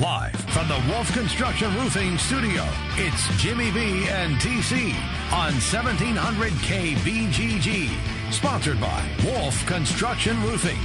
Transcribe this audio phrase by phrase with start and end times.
[0.00, 2.64] Live from the Wolf Construction Roofing Studio,
[2.94, 4.94] it's Jimmy B and TC
[5.32, 8.32] on 1700 KBGG.
[8.32, 10.78] Sponsored by Wolf Construction Roofing.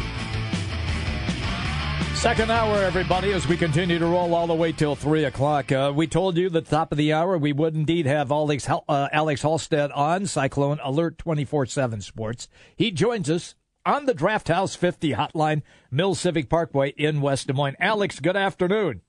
[2.16, 5.72] Second hour, everybody, as we continue to roll all the way till 3 o'clock.
[5.72, 8.68] Uh, we told you at the top of the hour we would indeed have Alex,
[8.68, 12.48] uh, Alex Halstead on Cyclone Alert 24 7 Sports.
[12.76, 13.54] He joins us
[13.86, 15.62] on the Draft House 50 hotline,
[15.92, 17.76] Mills Civic Parkway in West Des Moines.
[17.80, 19.02] Alex, good afternoon.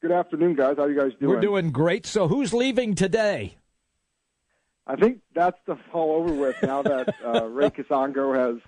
[0.00, 0.76] Good afternoon, guys.
[0.76, 1.34] How you guys doing?
[1.34, 2.06] We're doing great.
[2.06, 3.56] So, who's leaving today?
[4.86, 8.60] I think that's the all over with now that uh, Ray Kasongo has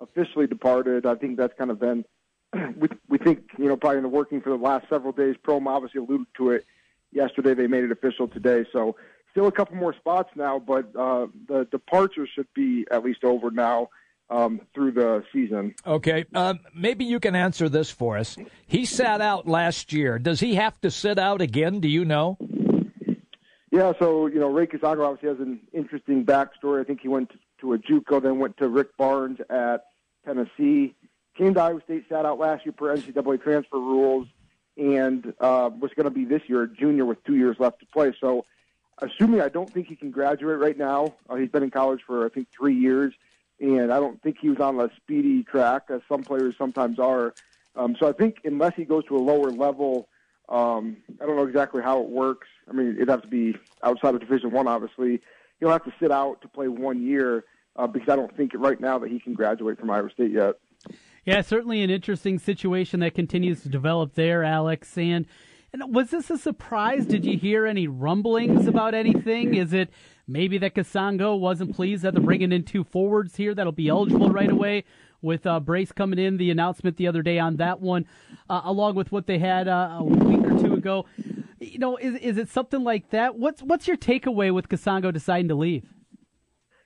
[0.00, 1.04] officially departed.
[1.04, 2.04] I think that's kind of been
[2.76, 5.34] we we think you know probably in the working for the last several days.
[5.42, 6.64] Prohm obviously alluded to it
[7.10, 7.54] yesterday.
[7.54, 8.94] They made it official today, so
[9.32, 13.50] still a couple more spots now, but uh, the departure should be at least over
[13.50, 13.88] now
[14.30, 15.74] um, through the season.
[15.86, 18.36] Okay, uh, maybe you can answer this for us.
[18.66, 20.18] He sat out last year.
[20.18, 21.80] Does he have to sit out again?
[21.80, 22.38] Do you know?
[23.70, 26.80] Yeah, so you know Ray Kasongo obviously has an interesting backstory.
[26.80, 29.86] I think he went to a JUCO, then went to Rick Barnes at
[30.24, 30.94] Tennessee.
[31.36, 34.26] Came to Iowa State, sat out last year per NCAA transfer rules,
[34.76, 37.86] and uh, was going to be this year a junior with two years left to
[37.86, 38.14] play.
[38.18, 38.46] So,
[38.98, 41.14] assuming I don't think he can graduate right now.
[41.28, 43.12] Uh, he's been in college for I think three years
[43.60, 47.34] and I don't think he was on a speedy track, as some players sometimes are.
[47.74, 50.08] Um, so I think unless he goes to a lower level,
[50.48, 52.48] um, I don't know exactly how it works.
[52.68, 55.20] I mean, it'd have to be outside of Division One, obviously.
[55.60, 57.44] He'll have to sit out to play one year
[57.76, 60.56] uh, because I don't think right now that he can graduate from Iowa State yet.
[61.24, 64.96] Yeah, certainly an interesting situation that continues to develop there, Alex.
[64.96, 65.26] And,
[65.72, 67.06] and was this a surprise?
[67.06, 69.54] Did you hear any rumblings about anything?
[69.54, 69.90] Is it
[70.28, 74.30] Maybe that Kasongo wasn't pleased that they're bringing in two forwards here that'll be eligible
[74.30, 74.84] right away.
[75.22, 78.04] With uh, Brase coming in, the announcement the other day on that one,
[78.50, 81.06] uh, along with what they had uh, a week or two ago.
[81.58, 83.36] You know, is is it something like that?
[83.36, 85.84] What's what's your takeaway with Kasongo deciding to leave?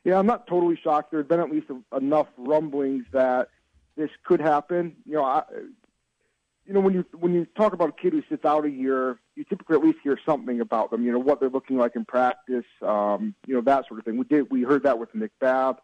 [0.05, 1.11] Yeah, I'm not totally shocked.
[1.11, 3.49] There's been at least enough rumblings that
[3.97, 4.97] this could happen.
[5.05, 5.43] You know, I,
[6.71, 9.19] you know, when you when you talk about a kid who sits out a year,
[9.35, 11.05] you typically at least hear something about them.
[11.05, 14.17] You know, what they're looking like in practice, um, you know, that sort of thing.
[14.17, 15.81] We did we heard that with Nick Babb,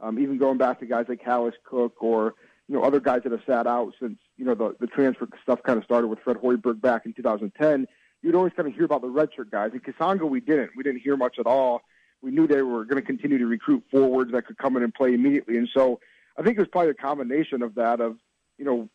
[0.00, 2.36] um, even going back to guys like Hallice Cooke or
[2.68, 5.62] you know other guys that have sat out since you know the the transfer stuff
[5.62, 7.86] kind of started with Fred Hoiberg back in 2010.
[8.22, 9.72] You'd always kind of hear about the redshirt guys.
[9.74, 10.70] In Kasongo, we didn't.
[10.74, 11.82] We didn't hear much at all.
[12.22, 14.94] We knew they were going to continue to recruit forwards that could come in and
[14.94, 16.00] play immediately, and so
[16.38, 18.16] I think it was probably a combination of that of
[18.56, 18.88] you know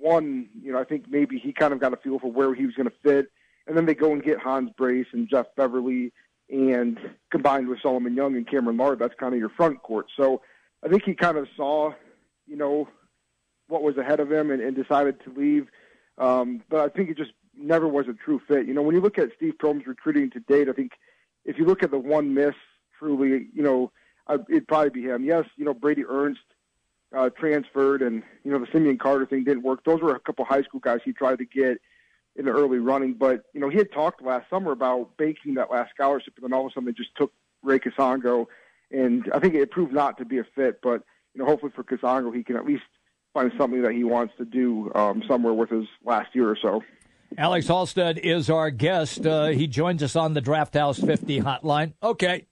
[0.00, 2.66] one, you know, I think maybe he kind of got a feel for where he
[2.66, 3.30] was going to fit,
[3.66, 6.12] and then they go and get Hans Brase and Jeff Beverly,
[6.50, 6.98] and
[7.30, 10.06] combined with Solomon Young and Cameron Lard, that's kind of your front court.
[10.16, 10.40] So
[10.82, 11.92] I think he kind of saw,
[12.46, 12.88] you know,
[13.68, 15.68] what was ahead of him and, and decided to leave.
[16.16, 18.66] Um, but I think it just never was a true fit.
[18.66, 20.92] You know, when you look at Steve Prohm's recruiting to date, I think
[21.44, 22.54] if you look at the one miss,
[22.98, 23.92] truly, you know,
[24.26, 25.24] I, it'd probably be him.
[25.24, 26.40] Yes, you know, Brady Ernst
[27.16, 29.84] uh, transferred, and you know the Simeon Carter thing didn't work.
[29.84, 31.78] Those were a couple high school guys he tried to get
[32.36, 35.70] in the early running, but you know he had talked last summer about banking that
[35.70, 37.32] last scholarship, and then all of a sudden they just took
[37.62, 38.46] Ray Kasongo,
[38.90, 40.80] and I think it proved not to be a fit.
[40.82, 41.02] But
[41.34, 42.84] you know, hopefully for Kasongo, he can at least
[43.32, 46.82] find something that he wants to do um, somewhere with his last year or so.
[47.36, 49.26] Alex Halstead is our guest.
[49.26, 51.92] Uh, he joins us on the Draft House 50 hotline.
[52.02, 52.46] Okay,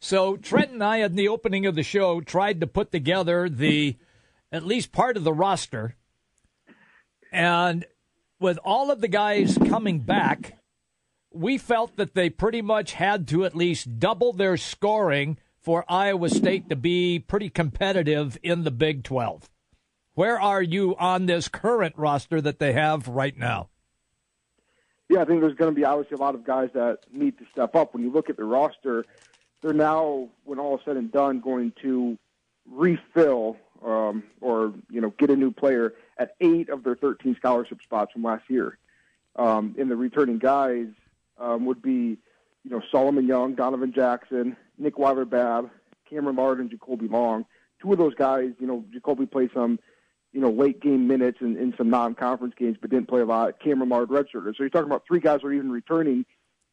[0.00, 3.96] so Trent and I, in the opening of the show, tried to put together the
[4.50, 5.96] at least part of the roster,
[7.30, 7.84] and
[8.40, 10.58] with all of the guys coming back,
[11.32, 16.30] we felt that they pretty much had to at least double their scoring for Iowa
[16.30, 19.48] State to be pretty competitive in the Big 12.
[20.14, 23.68] Where are you on this current roster that they have right now?
[25.08, 27.44] Yeah, I think there's going to be obviously a lot of guys that need to
[27.52, 27.94] step up.
[27.94, 29.04] When you look at the roster,
[29.62, 32.18] they're now, when all is said and done, going to
[32.70, 37.80] refill um, or you know get a new player at eight of their 13 scholarship
[37.82, 38.78] spots from last year.
[39.36, 40.88] Um, and the returning guys
[41.38, 42.18] um, would be,
[42.64, 45.70] you know, Solomon Young, Donovan Jackson, Nick Weiler Babb,
[46.08, 47.46] Cameron Lard, and Jacoby Long.
[47.80, 49.78] Two of those guys, you know, Jacoby played some,
[50.32, 53.58] you know, late game minutes in, in some non-conference games, but didn't play a lot.
[53.60, 54.56] Cameron Lard redshirted.
[54.56, 56.26] So you're talking about three guys are even returning,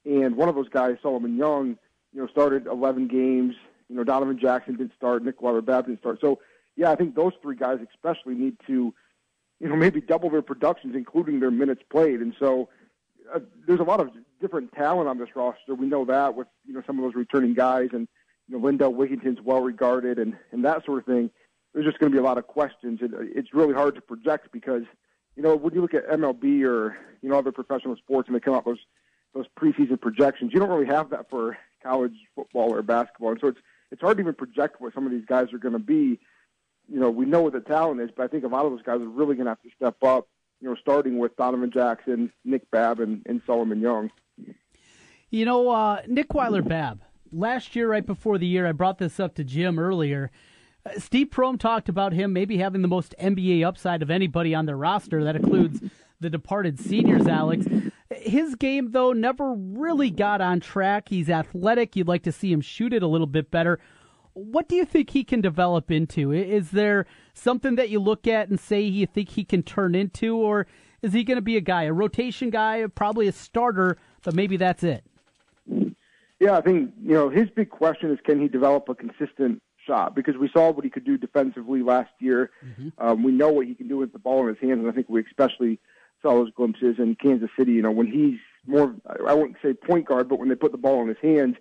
[0.03, 1.77] and one of those guys, Solomon Young,
[2.13, 3.55] you know, started 11 games.
[3.89, 6.19] You know, Donovan Jackson didn't start, Nick Weiler Babb didn't start.
[6.19, 6.39] So,
[6.75, 8.93] yeah, I think those three guys especially need to,
[9.59, 12.19] you know, maybe double their productions, including their minutes played.
[12.19, 12.69] And so,
[13.33, 14.09] uh, there's a lot of
[14.39, 15.75] different talent on this roster.
[15.75, 18.07] We know that with you know some of those returning guys, and
[18.47, 21.29] you know Lindell Wigginton's well regarded, and and that sort of thing.
[21.73, 22.99] There's just going to be a lot of questions.
[23.01, 24.83] It, it's really hard to project because
[25.37, 28.39] you know, when you look at MLB or you know other professional sports and they
[28.39, 28.79] come out those
[29.33, 33.47] those preseason projections, you don't really have that for college football or basketball, and so
[33.47, 33.59] it's
[33.91, 36.19] it's hard to even project what some of these guys are going to be.
[36.89, 38.81] You know, we know what the talent is, but I think a lot of those
[38.81, 40.27] guys are really going to have to step up.
[40.61, 44.09] You know, starting with Donovan Jackson, Nick Babb, and, and Solomon Young.
[45.29, 47.01] You know, uh, Nick Weiler Babb.
[47.31, 50.31] Last year, right before the year, I brought this up to Jim earlier.
[50.85, 54.65] Uh, Steve Prohm talked about him maybe having the most NBA upside of anybody on
[54.65, 55.23] their roster.
[55.23, 55.81] That includes
[56.19, 57.67] the departed seniors, Alex.
[58.27, 61.09] His game, though, never really got on track.
[61.09, 61.95] He's athletic.
[61.95, 63.79] You'd like to see him shoot it a little bit better.
[64.33, 66.31] What do you think he can develop into?
[66.31, 70.35] Is there something that you look at and say you think he can turn into,
[70.35, 70.67] or
[71.01, 74.57] is he going to be a guy, a rotation guy, probably a starter, but maybe
[74.57, 75.03] that's it?
[76.39, 80.15] Yeah, I think you know his big question is can he develop a consistent shot
[80.15, 82.51] because we saw what he could do defensively last year.
[82.63, 82.89] Mm-hmm.
[82.99, 84.91] Um, we know what he can do with the ball in his hands, and I
[84.91, 85.79] think we especially
[86.21, 87.73] saw those glimpses in Kansas City.
[87.73, 88.95] You know, when he's more,
[89.27, 91.55] I wouldn't say point guard, but when they put the ball in his hands,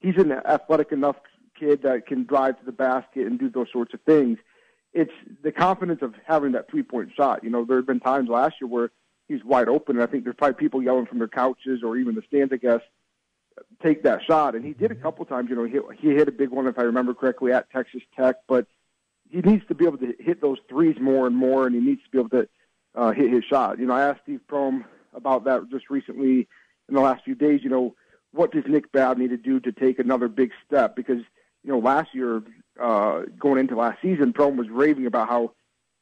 [0.00, 1.16] he's an athletic enough
[1.58, 4.38] kid that can drive to the basket and do those sorts of things.
[4.92, 5.12] It's
[5.42, 7.42] the confidence of having that three point shot.
[7.42, 8.90] You know, there have been times last year where
[9.28, 12.14] he's wide open, and I think there's probably people yelling from their couches or even
[12.14, 12.80] the stands, I guess,
[13.82, 14.54] take that shot.
[14.54, 15.02] And he did a mm-hmm.
[15.02, 15.48] couple times.
[15.48, 18.36] You know, he, he hit a big one, if I remember correctly, at Texas Tech.
[18.46, 18.66] But
[19.30, 22.02] he needs to be able to hit those threes more and more, and he needs
[22.02, 22.48] to be able to
[22.94, 23.78] uh, hit his shot.
[23.78, 24.84] You know, I asked Steve Prohm
[25.14, 26.48] about that just recently
[26.88, 27.60] in the last few days.
[27.62, 27.94] You know,
[28.32, 30.96] what does Nick Babb need to do to take another big step?
[30.96, 31.20] Because
[31.64, 32.42] you know, last year,
[32.80, 35.52] uh, going into last season, Prohm was raving about how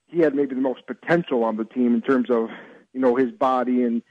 [0.07, 2.49] he had maybe the most potential on the team in terms of
[2.93, 4.03] you know his body and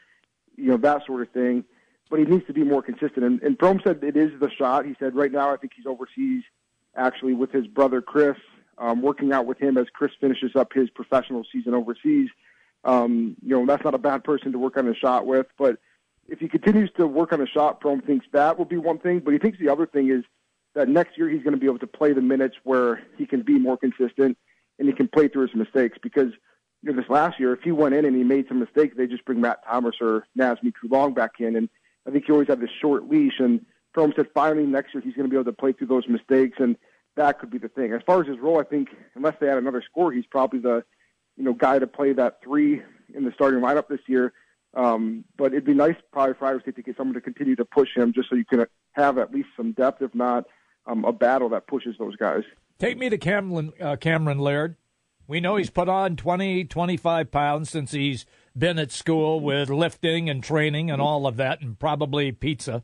[0.56, 1.64] you know that sort of thing
[2.10, 3.24] but he needs to be more consistent.
[3.24, 4.86] And, and Prohm said it is the shot.
[4.86, 6.44] He said right now I think he's overseas
[6.96, 8.38] actually with his brother Chris,
[8.78, 12.30] um, working out with him as Chris finishes up his professional season overseas.
[12.84, 15.78] Um, you know, that's not a bad person to work on a shot with, but
[16.28, 19.20] if he continues to work on a shot, Prohm thinks that will be one thing,
[19.20, 20.24] but he thinks the other thing is
[20.76, 23.42] that next year he's going to be able to play the minutes where he can
[23.42, 24.38] be more consistent
[24.78, 26.31] and he can play through his mistakes because
[26.81, 29.08] you know, this last year, if he went in and he made some mistakes, they
[29.08, 31.68] just bring Matt Thomas or Naz Mitrou-Long back in, and
[32.08, 33.66] I think he always had this short leash, and
[33.96, 36.58] Prohm said finally next year he's going to be able to play through those mistakes,
[36.60, 36.78] and
[37.16, 37.92] that could be the thing.
[37.92, 40.84] As far as his role, I think unless they add another score, he's probably the
[41.39, 42.83] you know guy to play that three
[43.15, 44.33] in the starting lineup this year.
[44.75, 47.65] Um, but it'd be nice probably for Iowa State to get someone to continue to
[47.65, 50.45] push him, just so you can have at least some depth, if not
[50.86, 52.44] um, a battle that pushes those guys.
[52.77, 54.75] Take me to Cameron, uh, Cameron Lard.
[55.27, 58.25] We know he's put on 20, 25 pounds since he's
[58.57, 62.83] been at school with lifting and training and all of that, and probably pizza.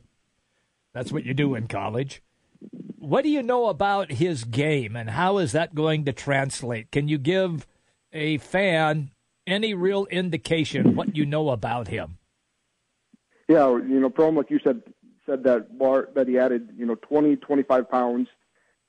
[0.92, 2.22] That's what you do in college.
[2.98, 6.90] What do you know about his game, and how is that going to translate?
[6.90, 7.66] Can you give
[8.16, 9.10] a fan
[9.46, 12.18] any real indication what you know about him?
[13.48, 14.82] Yeah, you know, Prohm, like you said,
[15.24, 18.28] said that Bar, that he added, you know, 20, 25 pounds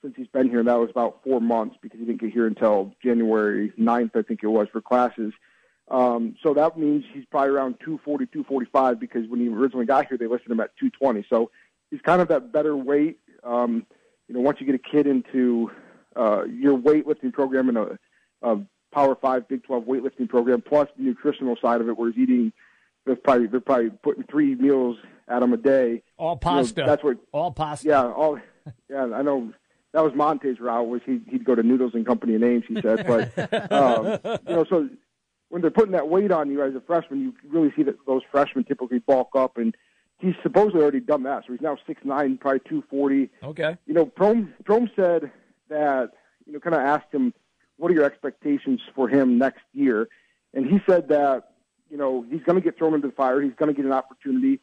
[0.02, 2.48] since he's been here, and that was about four months because he didn't get here
[2.48, 5.34] until January 9th, I think it was, for classes.
[5.90, 10.18] Um, so that means he's probably around 240, 245 because when he originally got here,
[10.18, 11.26] they listed him at 220.
[11.30, 11.52] So
[11.90, 13.20] he's kind of that better weight.
[13.44, 13.86] Um,
[14.28, 15.72] you know, once you get a kid into
[16.16, 18.00] uh, your weightlifting program and a,
[18.42, 18.58] a
[18.98, 22.52] Power Five, Big 12 weightlifting program, plus the nutritional side of it, where he's eating,
[23.06, 26.02] they're probably they're probably putting three meals at him a day.
[26.18, 26.82] All pasta.
[26.82, 27.18] You know, that's what.
[27.32, 27.88] All pasta.
[27.88, 28.40] Yeah, all.
[28.90, 29.54] Yeah, I know
[29.94, 32.82] that was Monte's route was he, he'd go to Noodles and Company in Ames, he
[32.82, 33.06] said.
[33.06, 34.90] But um, you know, so
[35.50, 38.24] when they're putting that weight on you as a freshman, you really see that those
[38.32, 39.78] freshmen typically bulk up, and
[40.18, 41.44] he's supposedly already done that.
[41.46, 43.30] So he's now six nine, probably two forty.
[43.44, 43.78] Okay.
[43.86, 45.32] You know, Prohm Prohm said
[45.70, 46.14] that
[46.48, 47.34] you know, kind of asked him,
[47.78, 50.08] "What are your expectations for him next year?"
[50.54, 51.54] And he said that
[51.90, 53.42] you know he's going to get thrown into the fire.
[53.42, 54.60] He's going to get an opportunity.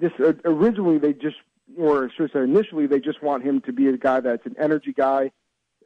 [0.00, 1.36] This uh, originally they just,
[1.78, 4.56] or should I say, initially they just want him to be a guy that's an
[4.58, 5.32] energy guy.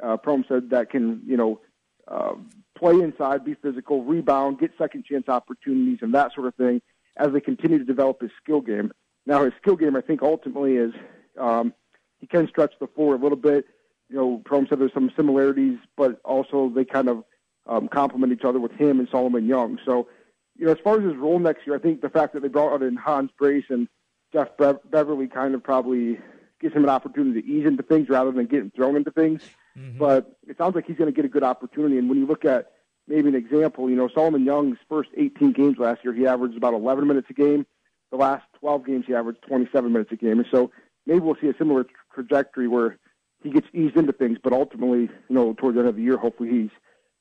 [0.03, 1.61] Uh, Prohm said that can you know.
[2.09, 2.35] Uh,
[2.77, 6.81] play inside, be physical, rebound, get second chance opportunities, and that sort of thing
[7.17, 8.91] as they continue to develop his skill game.
[9.27, 10.93] Now, his skill game, I think, ultimately is
[11.39, 11.73] um,
[12.19, 13.67] he can stretch the floor a little bit.
[14.11, 17.25] You know, Prohm said there's some similarities, but also they kind of
[17.67, 19.79] um, complement each other with him and Solomon Young.
[19.85, 20.09] So,
[20.57, 22.49] you know, as far as his role next year, I think the fact that they
[22.49, 23.89] brought out in Hans Brase and
[24.33, 26.19] Jeff Be- Beverly kind of probably
[26.61, 29.43] gives him an opportunity to ease into things rather than getting thrown into things.
[29.79, 29.99] Mm-hmm.
[29.99, 31.99] But it sounds like he's going to get a good opportunity.
[31.99, 32.73] And when you look at
[33.09, 36.75] maybe an example, you know, Solomon Young's first 18 games last year, he averaged about
[36.75, 37.67] 11 minutes a game.
[38.11, 40.39] The last 12 games, he averaged 27 minutes a game.
[40.39, 40.71] And so
[41.07, 42.99] maybe we'll see a similar tra- trajectory where
[43.43, 46.17] he gets eased into things, but ultimately, you know, towards the end of the year,
[46.17, 46.71] hopefully he's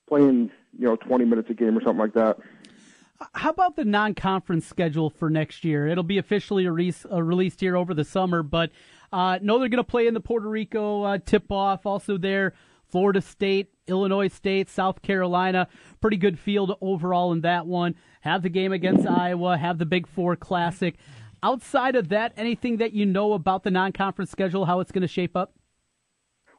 [0.08, 2.38] playing, you know, 20 minutes a game or something like that.
[3.34, 5.88] How about the non-conference schedule for next year?
[5.88, 8.72] It'll be officially uh, released here over the summer, but
[9.12, 11.86] uh, know they're going to play in the Puerto Rico uh, tip-off.
[11.86, 12.54] Also, there,
[12.88, 15.68] Florida State, Illinois State, South Carolina.
[16.00, 17.96] Pretty good field overall in that one.
[18.22, 19.58] Have the game against Iowa.
[19.58, 20.96] Have the Big Four Classic.
[21.44, 25.08] Outside of that, anything that you know about the non-conference schedule, how it's going to
[25.08, 25.54] shape up?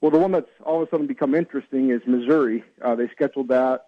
[0.01, 2.65] Well, the one that's all of a sudden become interesting is Missouri.
[2.83, 3.87] Uh, they scheduled that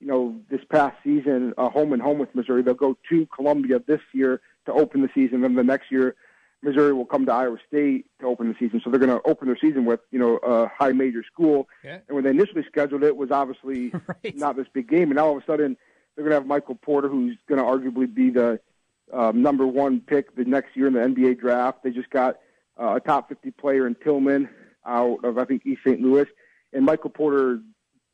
[0.00, 2.62] you know, this past season, uh, home and home with Missouri.
[2.62, 6.14] They'll go to Columbia this year to open the season, and the next year,
[6.62, 8.80] Missouri will come to Iowa State to open the season.
[8.82, 11.68] So they're going to open their season with, you know, a high major school.
[12.08, 13.92] And when they initially scheduled it, it was obviously
[14.24, 14.36] right.
[14.36, 15.04] not this big game.
[15.04, 15.76] And now all of a sudden,
[16.14, 18.58] they're going to have Michael Porter, who's going to arguably be the
[19.12, 21.84] um, number one pick the next year in the NBA draft.
[21.84, 22.38] They just got
[22.76, 24.48] uh, a top 50 player in Tilmon
[24.88, 26.00] out of, I think, East St.
[26.00, 26.26] Louis.
[26.72, 27.60] And Michael Porter's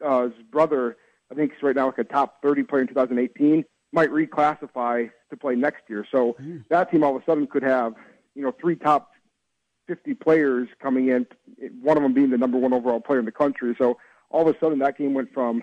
[0.04, 0.96] uh, brother
[1.30, 5.36] I think he's right now like a top 30 player in 2018, might reclassify to
[5.36, 6.06] play next year.
[6.10, 6.64] So mm.
[6.68, 7.94] that team all of a sudden could have,
[8.34, 9.10] you know, three top
[9.86, 11.26] 50 players coming in,
[11.80, 13.74] one of them being the number one overall player in the country.
[13.78, 13.98] So
[14.30, 15.62] all of a sudden that game went from,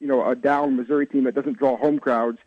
[0.00, 2.38] you know, a down Missouri team that doesn't draw home crowds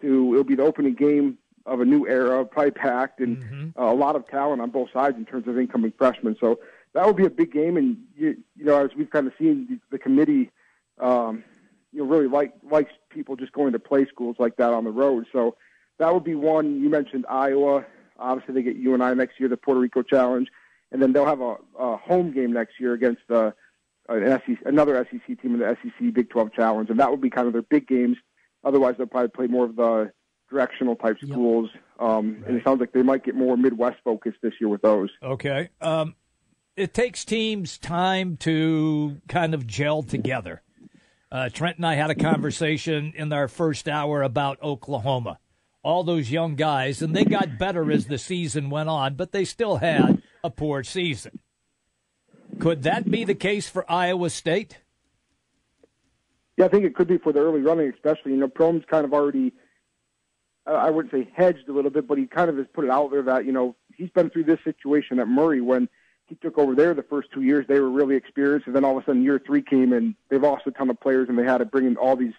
[0.00, 3.80] to it'll be the opening game of a new era, probably packed, and mm-hmm.
[3.80, 6.36] uh, a lot of talent on both sides in terms of incoming freshmen.
[6.40, 6.58] So
[6.94, 7.76] that would be a big game.
[7.76, 10.50] And you, you know, as we've kind of seen the, the committee
[10.98, 11.44] um,
[11.92, 14.90] you know really like likes people just going to play schools like that on the
[14.90, 15.26] road.
[15.32, 15.56] So
[15.98, 16.80] that would be one.
[16.80, 17.84] You mentioned Iowa.
[18.18, 20.48] Obviously, they get you and I next year, the Puerto Rico Challenge,
[20.92, 23.52] and then they'll have a, a home game next year against uh,
[24.08, 27.30] an SEC, another SEC team in the SEC Big 12 Challenge, and that would be
[27.30, 28.18] kind of their big games.
[28.62, 30.12] Otherwise, they'll probably play more of the
[30.50, 31.70] directional type schools.
[31.72, 32.08] Yep.
[32.08, 32.48] Um, right.
[32.48, 35.08] And it sounds like they might get more Midwest focused this year with those.
[35.22, 35.70] Okay.
[35.80, 36.14] Um,
[36.80, 40.62] it takes teams time to kind of gel together.
[41.30, 45.38] Uh, Trent and I had a conversation in our first hour about Oklahoma.
[45.82, 49.44] All those young guys, and they got better as the season went on, but they
[49.44, 51.40] still had a poor season.
[52.58, 54.78] Could that be the case for Iowa State?
[56.56, 58.32] Yeah, I think it could be for the early running, especially.
[58.32, 59.52] You know, Prohm's kind of already,
[60.66, 63.10] I wouldn't say hedged a little bit, but he kind of has put it out
[63.10, 65.86] there that, you know, he's been through this situation at Murray when–
[66.30, 67.66] he took over there the first two years.
[67.68, 70.40] They were really experienced, and then all of a sudden, year three came, and they've
[70.40, 72.32] lost a ton of players, and they had to bring in all these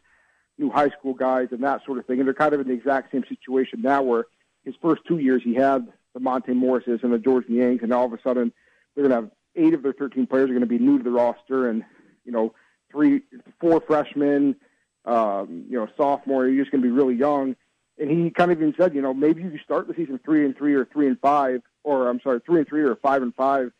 [0.58, 2.20] new high school guys and that sort of thing.
[2.20, 4.26] And they're kind of in the exact same situation now, where
[4.64, 8.06] his first two years he had the Monte Morrises and the George Niangs, and all
[8.06, 8.54] of a sudden
[8.96, 11.04] they're going to have eight of their 13 players are going to be new to
[11.04, 11.84] the roster, and
[12.24, 12.54] you know,
[12.90, 13.22] three,
[13.60, 14.56] four freshmen,
[15.04, 16.48] um, you know, sophomore.
[16.48, 17.58] You're just going to be really young.
[17.98, 20.58] And he kind of even said, you know, maybe you start the season three and
[20.58, 23.72] three or three and five, or I'm sorry, three and three or five and five,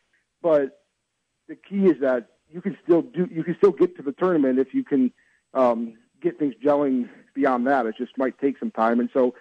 [0.42, 0.82] but
[1.48, 4.58] the key is that you can still do you can still get to the tournament
[4.58, 5.12] if you can
[5.54, 7.86] um, get things gelling beyond that.
[7.86, 9.34] It just might take some time, and so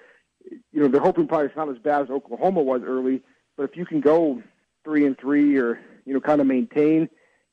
[0.72, 3.22] you know they're hoping probably it's not as bad as Oklahoma was early,
[3.58, 4.41] but if you can go
[4.84, 7.10] three and three or you know kind of maintain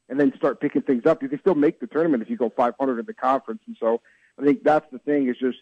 [0.08, 2.50] and then start picking things up, you can still make the tournament if you go
[2.56, 3.60] 500 in the conference.
[3.66, 4.00] And so
[4.40, 5.58] I think that's the thing is just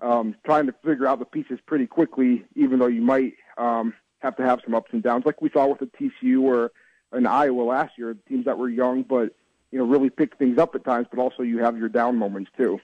[0.00, 4.36] um, trying to figure out the pieces pretty quickly, even though you might um, have
[4.36, 6.72] to have some ups and downs, like we saw with the TCU or
[7.12, 9.34] in Iowa last year, teams that were young but
[9.70, 12.50] you know really pick things up at times, but also you have your down moments
[12.56, 12.80] too.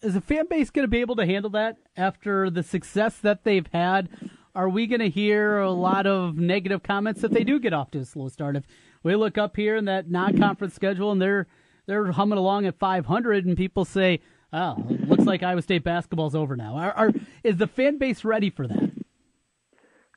[0.00, 3.44] Is the fan base going to be able to handle that after the success that
[3.44, 4.08] they've had?
[4.54, 7.90] Are we going to hear a lot of negative comments if they do get off
[7.92, 8.56] to a slow start?
[8.56, 8.64] If
[9.02, 11.46] we look up here in that non-conference schedule and they're
[11.86, 14.20] they're humming along at 500, and people say,
[14.52, 18.50] "Oh, looks like Iowa State basketball's over now." Are, are is the fan base ready
[18.50, 18.92] for that?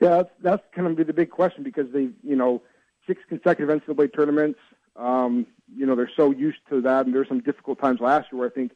[0.02, 2.62] Yeah, that's, that's going to be the big question because they, you know,
[3.08, 4.60] six consecutive NCAA tournaments.
[4.96, 5.46] Um,
[5.76, 8.40] you know, they're so used to that, and there were some difficult times last year
[8.40, 8.72] where I think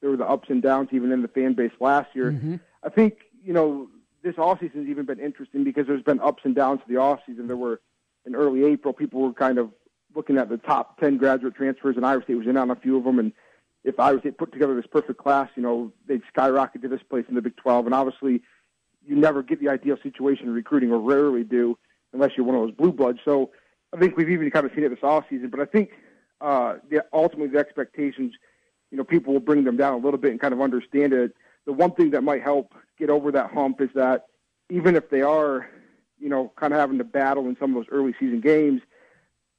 [0.00, 2.32] there were the ups and downs even in the fan base last year.
[2.32, 2.56] Mm-hmm.
[2.82, 3.88] I think, you know,
[4.22, 7.46] this offseason has even been interesting because there's been ups and downs to the offseason.
[7.46, 7.80] There were,
[8.26, 9.70] in early April, people were kind of
[10.14, 12.96] looking at the top 10 graduate transfers, and Iowa State was in on a few
[12.96, 13.18] of them.
[13.18, 13.32] And
[13.84, 17.24] if Iowa State put together this perfect class, you know, they'd skyrocket to this place
[17.28, 17.86] in the Big 12.
[17.86, 18.42] And obviously,
[19.06, 21.78] you never get the ideal situation in recruiting, or rarely do,
[22.12, 23.20] unless you're one of those blue bloods.
[23.24, 23.50] So
[23.92, 25.90] I think we've even kind of seen it this off season, but I think
[26.40, 28.34] uh, the, ultimately the expectations,
[28.90, 31.34] you know, people will bring them down a little bit and kind of understand it.
[31.66, 34.26] The one thing that might help get over that hump is that
[34.70, 35.68] even if they are,
[36.18, 38.80] you know, kind of having to battle in some of those early season games,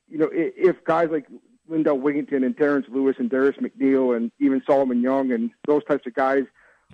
[0.07, 1.27] you know, if guys like
[1.67, 6.05] Lindell Wigginton and Terrence Lewis and Darius McNeil and even Solomon Young and those types
[6.05, 6.43] of guys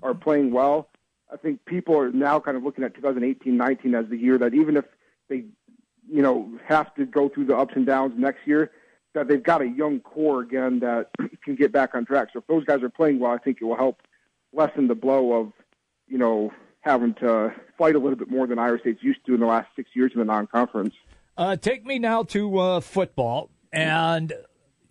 [0.04, 0.90] are playing well,
[1.32, 4.78] I think people are now kind of looking at 2018-19 as the year that even
[4.78, 4.86] if
[5.30, 5.46] they
[6.10, 8.72] you know, have to go through the ups and downs next year,
[9.14, 11.10] that they've got a young core again that
[11.44, 12.30] can get back on track.
[12.34, 14.02] So if those guys are playing well, I think it will help
[14.54, 15.52] lessen the blow of,
[16.08, 19.40] you know, having to fight a little bit more than Iowa State's used to in
[19.40, 20.94] the last six years in the non-conference.
[21.36, 24.34] Uh, take me now to uh, football, and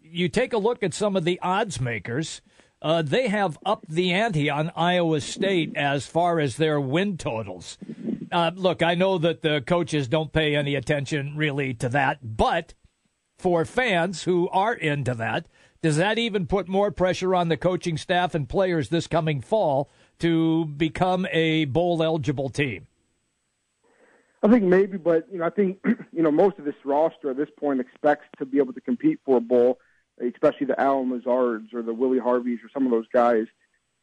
[0.03, 2.41] you take a look at some of the odds makers.
[2.83, 7.79] Uh, they have upped the ante on Iowa State as far as their win totals.
[8.31, 12.75] Uh, look, I know that the coaches don't pay any attention really to that, but
[13.39, 15.47] for fans who are into that,
[15.83, 19.91] does that even put more pressure on the coaching staff and players this coming fall
[20.19, 22.87] to become a bowl eligible team?
[24.43, 25.79] I think maybe, but you know, I think
[26.13, 29.19] you know most of this roster at this point expects to be able to compete
[29.25, 29.79] for a bowl,
[30.21, 33.47] especially the Allen Lazards or the Willie Harveys or some of those guys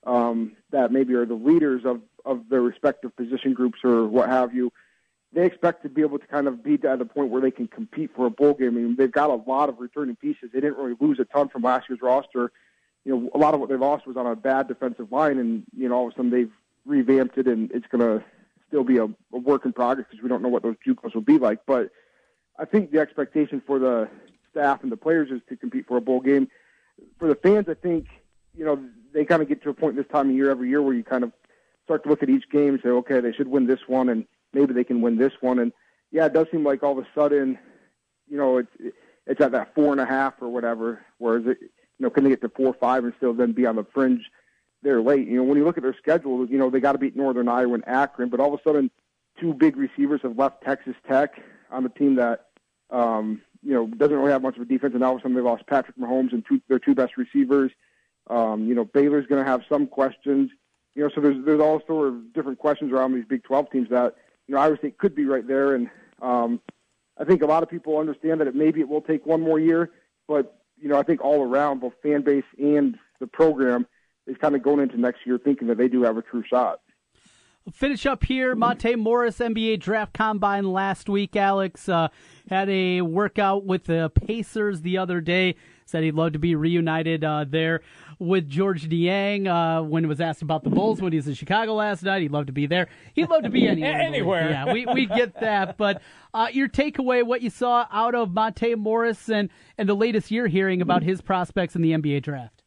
[0.06, 4.54] um, that maybe are the leaders of of their respective position groups or what have
[4.54, 4.72] you.
[5.34, 7.68] They expect to be able to kind of be at a point where they can
[7.68, 8.70] compete for a bowl game.
[8.70, 10.52] I mean, they've got a lot of returning pieces.
[10.54, 12.52] They didn't really lose a ton from last year's roster.
[13.04, 15.64] You know, a lot of what they lost was on a bad defensive line, and
[15.76, 16.52] you know, all of a sudden they've
[16.86, 18.24] revamped it, and it's going to
[18.68, 21.22] still be a, a work in progress because we don't know what those JUCOs will
[21.22, 21.60] be like.
[21.66, 21.92] But
[22.58, 24.10] I think the expectation for the
[24.54, 26.48] staff and the players is to compete for a bowl game.
[27.20, 28.08] For the fans, I think
[28.56, 28.84] you know
[29.14, 31.04] they kind of get to a point this time of year every year where you
[31.04, 31.32] kind of
[31.86, 34.26] start to look at each game and say, okay, they should win this one, and
[34.54, 35.60] maybe they can win this one.
[35.60, 35.74] And
[36.12, 37.58] yeah, it does seem like all of a sudden,
[38.30, 38.94] you know, it's
[39.26, 41.02] it's at that four and a half or whatever.
[41.18, 41.70] Whereas it, you
[42.00, 44.24] know, can they get to four or five and still then be on the fringe?
[44.84, 45.28] they're late.
[45.28, 47.48] You know, when you look at their schedule, you know they got to beat Northern
[47.48, 48.92] Iowa and Akron, but all of a sudden,
[49.40, 51.42] two big receivers have left Texas Tech
[51.72, 52.48] on a team that
[52.92, 55.36] um, you know doesn't really have much of a defense, and all of a sudden
[55.36, 57.72] they lost Patrick Mahomes and two, their two best receivers.
[58.28, 60.52] Um, you know, Baylor's going to have some questions.
[60.96, 63.90] You know, so there's there's all sort of different questions around these Big 12 teams
[63.90, 64.16] that
[64.48, 65.90] you know Iowa State could be right there, and
[66.22, 66.60] um,
[67.18, 69.60] I think a lot of people understand that it maybe it will take one more
[69.60, 69.92] year,
[70.28, 73.88] but you know I think all around both fan base and the program
[74.28, 76.82] is kind of going into next year thinking that they do have a true shot.
[77.66, 78.56] We'll finish up here.
[78.56, 81.38] Monte Morris, NBA draft combine last week.
[81.38, 82.10] Alex uh,
[82.50, 85.56] had a workout with the Pacers the other day.
[85.86, 87.82] Said he'd love to be reunited uh, there
[88.20, 89.48] with George Niang.
[89.48, 92.22] Uh, when he was asked about the Bulls when he was in Chicago last night,
[92.22, 92.90] he'd love to be there.
[93.14, 93.94] He'd love to be anywhere.
[93.94, 94.50] anywhere.
[94.50, 95.78] Yeah, we, we get that.
[95.78, 96.02] But
[96.34, 100.48] uh, your takeaway, what you saw out of Monte Morris and, and the latest year
[100.48, 102.62] hearing about his prospects in the NBA draft.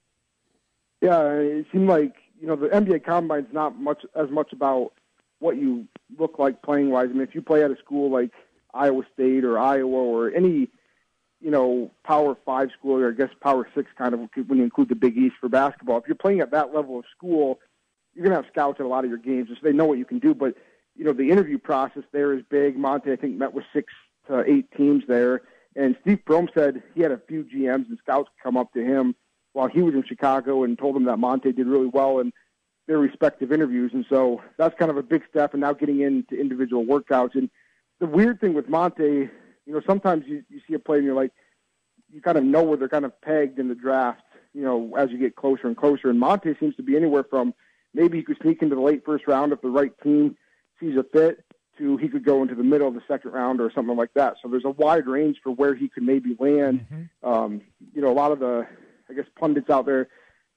[1.03, 4.93] Yeah, it seemed like you know the NBA Combine's not much as much about
[5.39, 5.87] what you
[6.19, 7.09] look like playing wise.
[7.11, 8.31] I mean, if you play at a school like
[8.73, 10.69] Iowa State or Iowa or any
[11.41, 14.89] you know Power Five school or I guess Power Six kind of when you include
[14.89, 17.59] the Big East for basketball, if you're playing at that level of school,
[18.15, 20.05] you're gonna have scouts at a lot of your games, so they know what you
[20.05, 20.35] can do.
[20.35, 20.55] But
[20.95, 22.77] you know the interview process there is big.
[22.77, 23.93] Monte I think met with six
[24.29, 25.43] to eight teams there,
[25.75, 29.15] and Steve Prohm said he had a few GMs and scouts come up to him
[29.57, 32.31] while he was in Chicago and told him that Monte did really well in
[32.87, 33.91] their respective interviews.
[33.95, 35.55] And so that's kind of a big step.
[35.55, 37.35] And now getting into individual workouts.
[37.35, 37.49] And
[37.99, 39.31] the weird thing with Monte, you
[39.67, 41.33] know, sometimes you, you see a player and you're like,
[42.13, 44.21] you kind of know where they're kind of pegged in the draft,
[44.53, 46.11] you know, as you get closer and closer.
[46.11, 47.55] And Monte seems to be anywhere from
[47.95, 50.37] maybe he could sneak into the late first round if the right team
[50.79, 51.43] sees a fit
[51.79, 54.35] to he could go into the middle of the second round or something like that.
[54.43, 56.87] So there's a wide range for where he could maybe land.
[56.93, 57.29] Mm-hmm.
[57.29, 57.63] Um,
[57.95, 58.67] you know, a lot of the
[59.11, 60.09] I guess pundits out there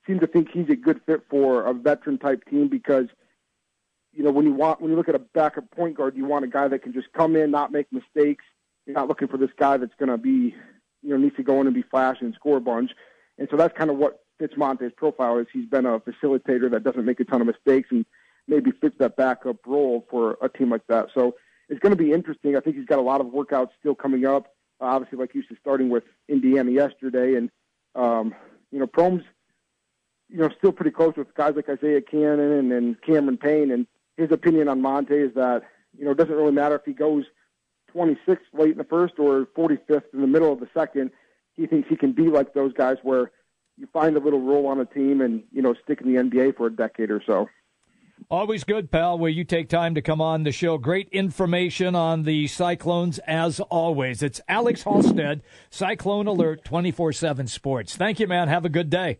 [0.07, 3.07] seem to think he's a good fit for a veteran type team because
[4.13, 6.45] you know when you want when you look at a backup point guard, you want
[6.45, 8.43] a guy that can just come in, not make mistakes.
[8.85, 10.55] You're not looking for this guy that's going to be
[11.01, 12.91] you know needs to go in and be flash and score a bunch.
[13.37, 16.83] And so that's kind of what fits Monte's profile is he's been a facilitator that
[16.83, 18.05] doesn't make a ton of mistakes and
[18.47, 21.07] maybe fits that backup role for a team like that.
[21.13, 21.35] So
[21.69, 22.57] it's going to be interesting.
[22.57, 24.47] I think he's got a lot of workouts still coming up.
[24.81, 27.51] Uh, obviously, like you said, starting with Indiana yesterday, and
[27.95, 28.33] um,
[28.71, 29.23] you know, Prohm's,
[30.29, 33.71] you know, still pretty close with guys like Isaiah Canaan and, and Cameron Payne.
[33.71, 35.63] And his opinion on Monte is that,
[35.97, 37.25] you know, it doesn't really matter if he goes
[37.93, 41.11] 26th late in the first or 45th in the middle of the second.
[41.53, 43.31] He thinks he can be like those guys where
[43.77, 46.57] you find a little role on a team and, you know, stick in the NBA
[46.57, 47.47] for a decade or so.
[48.31, 50.77] Always good, pal, where you take time to come on the show.
[50.77, 54.21] Great information on the Cyclones, as always.
[54.21, 57.95] It's Alex Halstead, Cyclone Alert 24 7 Sports.
[57.95, 58.47] Thank you, man.
[58.47, 59.17] Have a good day.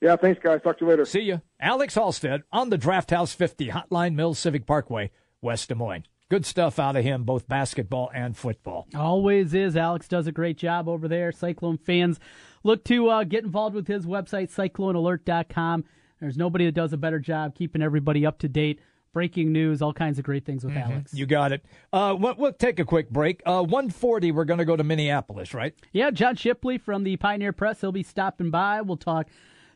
[0.00, 0.62] Yeah, thanks, guys.
[0.62, 1.04] Talk to you later.
[1.04, 1.42] See you.
[1.60, 5.10] Alex Halstead on the Draft House 50, Hotline Mills Civic Parkway,
[5.42, 6.04] West Des Moines.
[6.30, 8.88] Good stuff out of him, both basketball and football.
[8.94, 9.76] Always is.
[9.76, 11.30] Alex does a great job over there.
[11.30, 12.18] Cyclone fans
[12.62, 15.84] look to uh, get involved with his website, cyclonealert.com.
[16.24, 18.80] There's nobody that does a better job keeping everybody up to date.
[19.12, 20.90] Breaking news, all kinds of great things with mm-hmm.
[20.90, 21.14] Alex.
[21.14, 21.64] You got it.
[21.92, 23.42] Uh, we'll, we'll, take a quick break.
[23.46, 25.72] Uh, 140, we're going to go to Minneapolis, right?
[25.92, 27.80] Yeah, John Shipley from the Pioneer Press.
[27.80, 28.80] He'll be stopping by.
[28.80, 29.28] We'll talk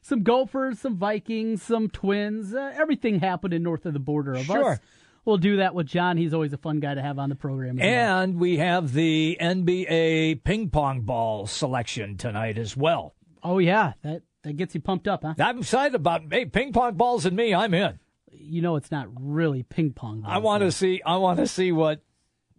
[0.03, 2.55] some Gophers, some Vikings, some Twins.
[2.55, 4.73] Uh, everything happened north of the border of sure.
[4.73, 4.79] us.
[5.25, 6.17] We'll do that with John.
[6.17, 7.79] He's always a fun guy to have on the program.
[7.81, 8.41] And well.
[8.41, 13.15] we have the NBA ping pong ball selection tonight as well.
[13.43, 15.35] Oh yeah, that that gets you pumped up, huh?
[15.39, 17.55] I'm excited about hey ping pong balls and me.
[17.55, 17.99] I'm in.
[18.31, 20.23] You know, it's not really ping pong.
[20.23, 21.01] Balls, I want to see.
[21.05, 22.03] I want to see what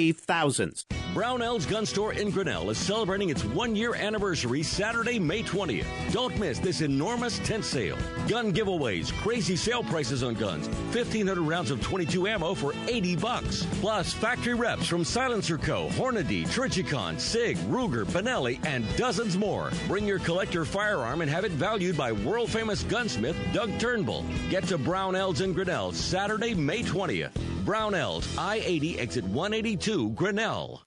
[0.00, 0.86] save thousands.
[1.12, 5.84] Brownell's Gun Store in Grinnell is celebrating its one year anniversary Saturday, May 20th.
[6.12, 7.98] Don't miss this enormous tent sale.
[8.28, 13.66] Gun giveaways, crazy sale prices on guns, 1,500 rounds of 22 ammo for 80 bucks.
[13.80, 19.70] Plus, factory reps from Silencer Co., Hornady, Trijicon, Sig, Ruger, Benelli, and dozens more.
[19.88, 24.24] Bring your collector firearm and have it valued by world famous gunsmith Doug Turnbull.
[24.48, 27.32] Get to Brownell's in Grinnell Saturday, May 20th.
[27.64, 30.82] Brownell's, I 80, exit 182, Grinnell.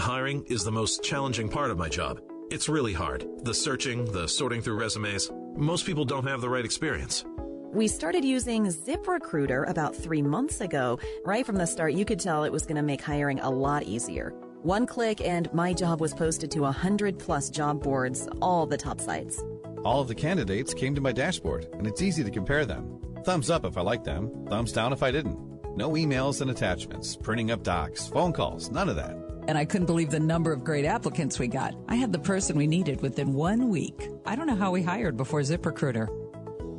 [0.00, 2.20] Hiring is the most challenging part of my job.
[2.48, 3.26] It's really hard.
[3.42, 5.32] The searching, the sorting through resumes.
[5.56, 7.24] Most people don't have the right experience.
[7.72, 11.00] We started using ZipRecruiter about three months ago.
[11.24, 13.82] Right from the start, you could tell it was going to make hiring a lot
[13.82, 14.30] easier.
[14.62, 19.00] One click, and my job was posted to 100 plus job boards, all the top
[19.00, 19.42] sites.
[19.84, 23.00] All of the candidates came to my dashboard, and it's easy to compare them.
[23.24, 25.48] Thumbs up if I liked them, thumbs down if I didn't.
[25.78, 29.16] No emails and attachments, printing up docs, phone calls, none of that.
[29.46, 31.76] And I couldn't believe the number of great applicants we got.
[31.86, 34.08] I had the person we needed within one week.
[34.26, 36.08] I don't know how we hired before ZipRecruiter.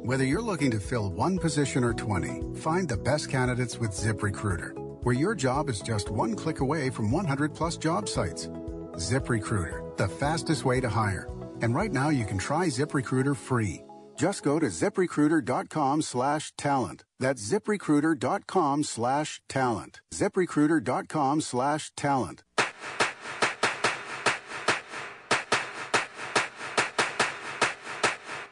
[0.03, 4.73] Whether you're looking to fill one position or 20, find the best candidates with ZipRecruiter,
[5.05, 8.47] where your job is just one click away from 100 plus job sites.
[8.47, 11.29] ZipRecruiter, the fastest way to hire.
[11.61, 13.81] And right now you can try ZipRecruiter free.
[14.19, 17.05] Just go to ziprecruiter.com slash talent.
[17.21, 20.01] That's ziprecruiter.com slash talent.
[20.13, 22.43] ziprecruiter.com slash talent.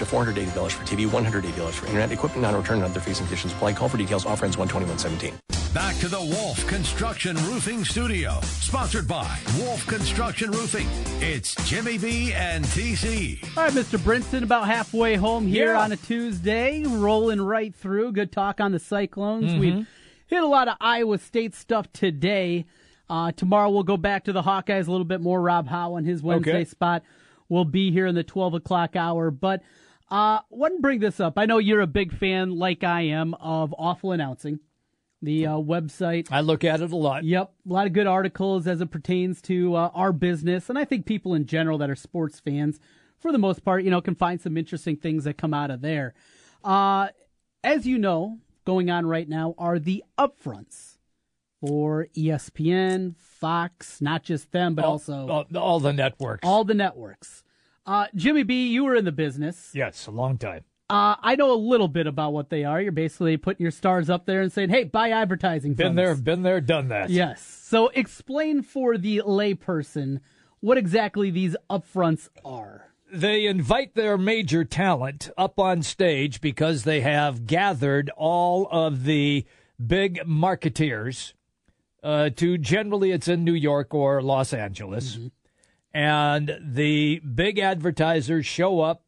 [0.00, 3.74] to $480 for TV, $180 for internet, equipment non-return and other fees and conditions apply.
[3.74, 4.26] Call for details.
[4.26, 5.34] Offer ends 12117.
[5.72, 10.88] Back to the Wolf Construction Roofing Studio, sponsored by Wolf Construction Roofing.
[11.22, 13.40] It's Jimmy B and TC.
[13.56, 13.96] All right, Mr.
[13.98, 15.80] Brinson, about halfway home here Yeah.
[15.82, 18.12] on a Tuesday, rolling right through.
[18.12, 19.44] Good talk on the Cyclones.
[19.52, 19.60] Mhm.
[19.60, 19.86] We've
[20.26, 22.64] hit a lot of Iowa State stuff today.
[23.08, 25.40] Uh, tomorrow we'll go back to the Hawkeyes a little bit more.
[25.40, 26.64] Rob Howe on his Wednesday Okay.
[26.64, 27.04] spot
[27.48, 29.30] will be here in the 12 o'clock hour.
[29.30, 29.62] But
[30.10, 31.34] uh, wouldn't bring this up.
[31.36, 34.60] I know you're a big fan, like I am, of Awful Announcing,
[35.22, 36.28] the uh, website.
[36.30, 37.24] I look at it a lot.
[37.24, 40.84] Yep, a lot of good articles as it pertains to uh, our business, and I
[40.84, 42.80] think people in general that are sports fans,
[43.18, 45.80] for the most part, you know, can find some interesting things that come out of
[45.82, 46.14] there.
[46.64, 47.08] Uh,
[47.62, 50.96] as you know, going on right now are the upfronts
[51.60, 56.40] for ESPN, Fox, not just them, but All- also all, all the networks.
[56.46, 57.42] all the networks.
[57.90, 59.72] Uh, Jimmy B, you were in the business.
[59.74, 60.62] yes, a long time.
[60.88, 62.80] Uh, I know a little bit about what they are.
[62.80, 66.20] You're basically putting your stars up there and saying, "Hey, buy advertising." Been there, us."
[66.20, 67.10] been there, done that.
[67.10, 67.42] Yes.
[67.42, 70.20] So explain for the layperson
[70.60, 72.92] what exactly these upfronts are.
[73.12, 79.44] They invite their major talent up on stage because they have gathered all of the
[79.84, 81.32] big marketeers
[82.04, 85.18] uh, to generally it's in New York or Los Angeles.
[85.92, 89.02] And the big advertisers show up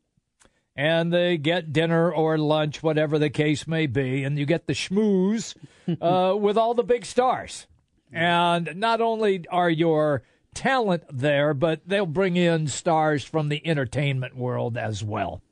[0.75, 4.73] and they get dinner or lunch, whatever the case may be, and you get the
[4.73, 5.55] schmooze
[6.01, 7.67] uh, with all the big stars.
[8.13, 10.23] And not only are your
[10.55, 15.43] talent there, but they'll bring in stars from the entertainment world as well.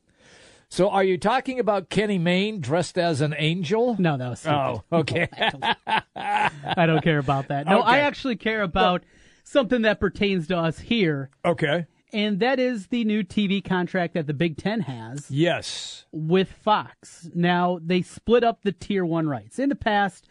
[0.73, 3.97] So, are you talking about Kenny Mayne dressed as an angel?
[3.99, 4.57] No, that was stupid.
[4.57, 5.29] Oh, okay.
[6.16, 7.66] I don't care about that.
[7.66, 9.03] No, I actually care about
[9.44, 11.87] something that pertains to us here, okay.
[12.12, 16.05] and that is the new TV contract that the Big Ten has Yes.
[16.12, 17.29] with Fox.
[17.35, 19.59] Now, they split up the Tier 1 rights.
[19.59, 20.29] In the past,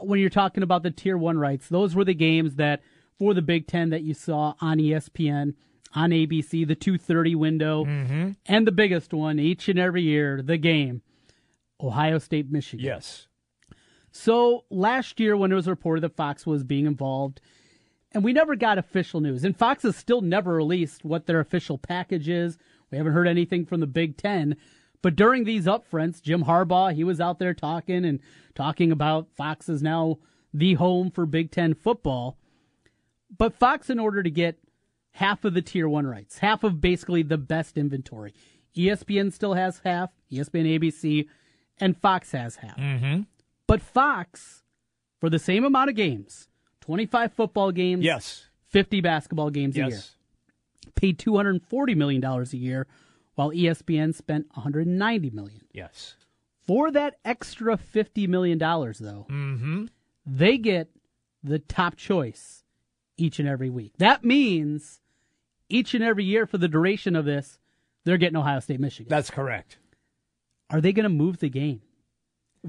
[0.00, 2.82] when you're talking about the Tier 1 rights, those were the games that,
[3.18, 5.54] for the Big Ten, that you saw on ESPN,
[5.94, 8.30] on ABC, the 230 window, mm-hmm.
[8.44, 11.02] and the biggest one each and every year, the game,
[11.80, 12.84] Ohio State, Michigan.
[12.84, 13.28] Yes.
[14.10, 17.40] So last year, when it was reported that Fox was being involved,
[18.16, 21.76] and we never got official news, and Fox has still never released what their official
[21.76, 22.56] package is.
[22.90, 24.56] We haven't heard anything from the Big Ten.
[25.02, 28.20] But during these upfronts, Jim Harbaugh, he was out there talking and
[28.54, 30.16] talking about Fox is now
[30.54, 32.38] the home for Big Ten football.
[33.36, 34.60] But Fox, in order to get
[35.10, 38.32] half of the tier one rights, half of basically the best inventory,
[38.74, 41.26] ESPN still has half, ESPN, ABC,
[41.76, 42.78] and Fox has half.
[42.78, 43.24] Mm-hmm.
[43.66, 44.62] But Fox,
[45.20, 46.48] for the same amount of games,
[46.86, 48.46] 25 football games, Yes.
[48.68, 50.14] 50 basketball games a year, Yes.
[50.94, 52.86] paid $240 million a year,
[53.34, 55.62] while ESPN spent 190 million.
[55.72, 56.14] Yes.
[56.66, 59.86] For that extra $50 million, though, Mm-hmm.
[60.24, 60.88] they get
[61.42, 62.64] the top choice
[63.16, 63.92] each and every week.
[63.98, 65.00] That means
[65.68, 67.58] each and every year for the duration of this,
[68.04, 69.08] they're getting Ohio State, Michigan.
[69.10, 69.78] That's correct.
[70.70, 71.82] Are they going to move the game?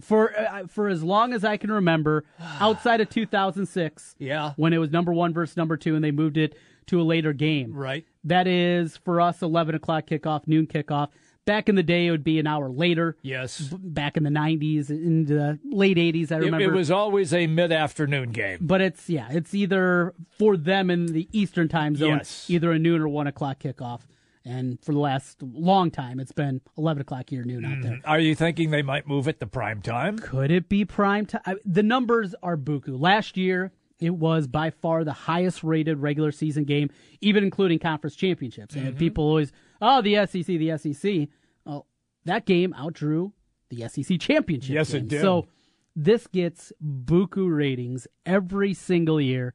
[0.02, 2.24] For uh, for as long as I can remember,
[2.60, 4.54] outside of 2006, Yeah.
[4.56, 6.56] when it was number one versus number two, and they moved it
[6.88, 7.74] to a later game.
[7.74, 8.06] Right.
[8.24, 11.10] That is for us 11 o'clock kickoff, noon kickoff.
[11.46, 13.16] Back in the day, it would be an hour later.
[13.22, 13.62] Yes.
[13.72, 16.74] Back in the 90s, in the late 80s, I It, remember.
[16.74, 18.58] it was always a mid-afternoon game.
[18.60, 22.50] But it's yeah, it's either for them in the Eastern time zone, Yes.
[22.50, 24.02] either a noon or one o'clock kickoff.
[24.48, 28.00] And for the last long time, it's been 11 o'clock here, noon out there.
[28.06, 30.18] Are you thinking they might move it to prime time?
[30.18, 31.58] Could it be prime time?
[31.66, 32.98] The numbers are buku.
[32.98, 38.16] Last year, it was by far the highest rated regular season game, even including conference
[38.16, 38.74] championships.
[38.76, 38.98] And Mhm.
[39.00, 41.28] people always, oh, the SEC, the SEC.
[41.66, 41.86] Well,
[42.24, 43.34] that game outdrew
[43.70, 44.74] the SEC championship.
[44.76, 45.20] Yes, it did.
[45.20, 45.48] So
[45.94, 49.54] this gets buku ratings every single year.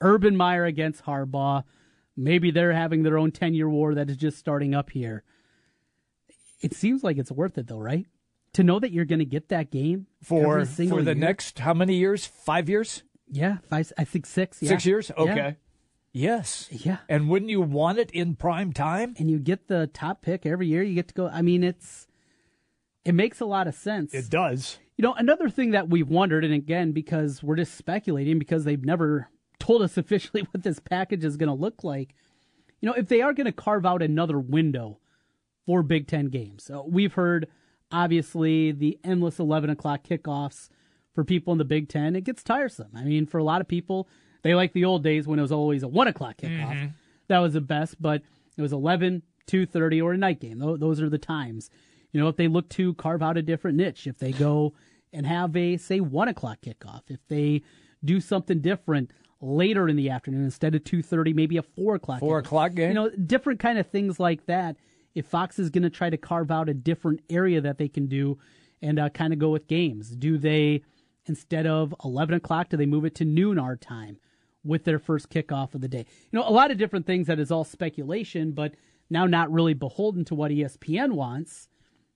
[0.00, 1.64] Urban Meyer against Harbaugh.
[2.20, 5.24] Maybe they're having their own 10 year war that is just starting up here.
[6.60, 8.06] It seems like it's worth it, though, right?
[8.54, 11.14] To know that you're going to get that game for for the year.
[11.14, 12.26] next how many years?
[12.26, 13.04] Five years?
[13.28, 13.92] Yeah, five.
[13.96, 14.60] I think six.
[14.60, 14.68] Yeah.
[14.68, 15.10] Six years?
[15.16, 15.22] Yeah.
[15.22, 15.56] Okay.
[16.12, 16.68] Yes.
[16.70, 16.98] Yeah.
[17.08, 19.14] And wouldn't you want it in prime time?
[19.18, 20.82] And you get the top pick every year.
[20.82, 21.28] You get to go.
[21.28, 22.08] I mean, it's
[23.04, 24.12] it makes a lot of sense.
[24.12, 24.78] It does.
[24.96, 28.84] You know, another thing that we've wondered, and again, because we're just speculating, because they've
[28.84, 29.30] never
[29.70, 32.14] told us officially what this package is going to look like.
[32.80, 34.98] You know, if they are going to carve out another window
[35.66, 37.46] for Big Ten games, so we've heard
[37.92, 40.68] obviously the endless eleven o'clock kickoffs
[41.14, 42.16] for people in the Big Ten.
[42.16, 42.90] It gets tiresome.
[42.96, 44.08] I mean, for a lot of people,
[44.42, 46.74] they like the old days when it was always a one o'clock kickoff.
[46.74, 46.92] Mhm.
[47.28, 48.22] That was the best, but
[48.56, 50.58] it was 11, 2.30, or a night game.
[50.58, 51.70] Those are the times.
[52.12, 54.72] You know, if they look to carve out a different niche, if they go
[55.12, 57.62] and have a, say, 1 o'clock kickoff, if they
[58.04, 59.10] do something different
[59.40, 62.46] later in the afternoon instead of 2.30, maybe a 4 o'clock Four kickoff.
[62.46, 62.88] o'clock game?
[62.88, 64.76] You know, different kind of things like that.
[65.14, 68.06] If Fox is going to try to carve out a different area that they can
[68.06, 68.38] do
[68.80, 70.82] and uh, kind of go with games, do they,
[71.26, 74.18] instead of 11 o'clock, do they move it to noon our time?
[74.64, 76.04] with their first kickoff of the day.
[76.30, 78.74] You know, a lot of different things that is all speculation, but
[79.08, 81.68] now not really beholden to what ESPN wants.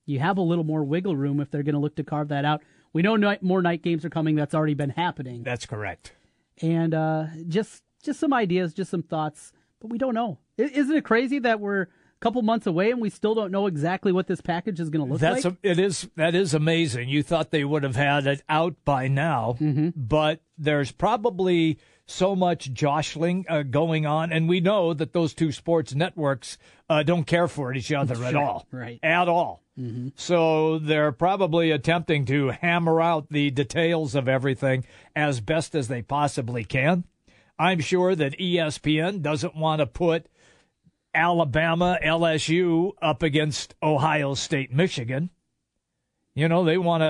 [0.06, 2.44] You have a little more wiggle room if they're going to look to carve that
[2.44, 2.62] out.
[2.94, 4.34] We know night, more night games are coming.
[4.36, 5.42] That's already been happening.
[5.42, 6.12] That's correct.
[6.62, 10.38] And uh, just just some ideas, just some thoughts, but we don't know.
[10.58, 11.88] I- Isn't it crazy that we're a
[12.20, 15.10] couple months away and we still don't know exactly what this package is going to
[15.12, 15.54] look That's like?
[15.64, 17.08] a, it is that is amazing.
[17.08, 19.88] You thought they would have had it out by now, Mm-hmm.
[19.96, 25.50] but there's probably so much jostling uh, going on, and we know that those two
[25.50, 29.00] sports networks uh, don't care for each other at all, right.
[29.02, 29.62] At all.
[29.78, 30.08] Mm-hmm.
[30.14, 34.84] So they're probably attempting to hammer out the details of everything
[35.16, 37.04] as best as they possibly can.
[37.58, 40.26] I'm sure that ESPN doesn't want to put
[41.14, 45.30] Alabama, LSU up against Ohio State, Michigan.
[46.34, 47.02] You know, they want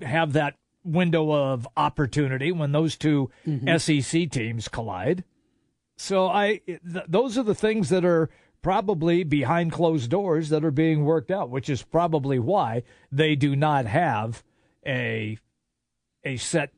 [0.00, 3.68] to have that window of opportunity when those 2 Mhm.
[3.80, 5.24] SEC teams collide.
[5.96, 8.28] So I th- those are the things that are
[8.66, 13.54] probably behind closed doors that are being worked out, which is probably why they do
[13.54, 14.42] not have
[14.84, 15.38] a
[16.24, 16.72] a set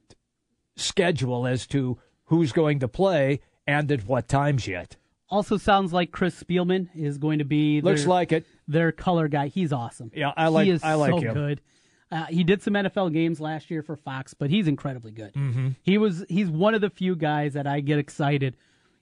[0.76, 4.96] schedule as to who's going to play and at what times yet.
[5.30, 8.44] Also sounds like Chris Spielman is going to be Looks like it.
[8.66, 9.48] Their color guy.
[9.48, 10.10] He's awesome.
[10.14, 11.32] Yeah, I like- He is I like so him.
[11.32, 11.60] good.
[12.12, 15.32] Uh, he did some NFL games last year for Fox, but he's incredibly good.
[15.32, 15.76] Mhm.
[15.82, 18.56] He was he's one of the few guys that I get excited,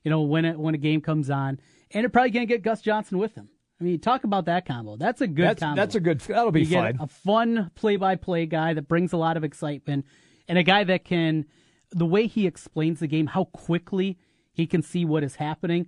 [0.05, 1.59] you know, when it, when a game comes on,
[1.92, 3.49] and they're probably gonna get Gus Johnson with him.
[3.81, 4.96] I mean, talk about that combo.
[4.96, 5.77] That's a good That's- combo.
[5.81, 6.96] that's a good- that'll be you fun.
[6.99, 10.07] A fun play-by-play guy that brings a lot of excitement,
[10.49, 11.44] and a guy that can,
[11.90, 14.18] the way he explains the game, how quickly
[14.53, 15.87] he can see what is happening.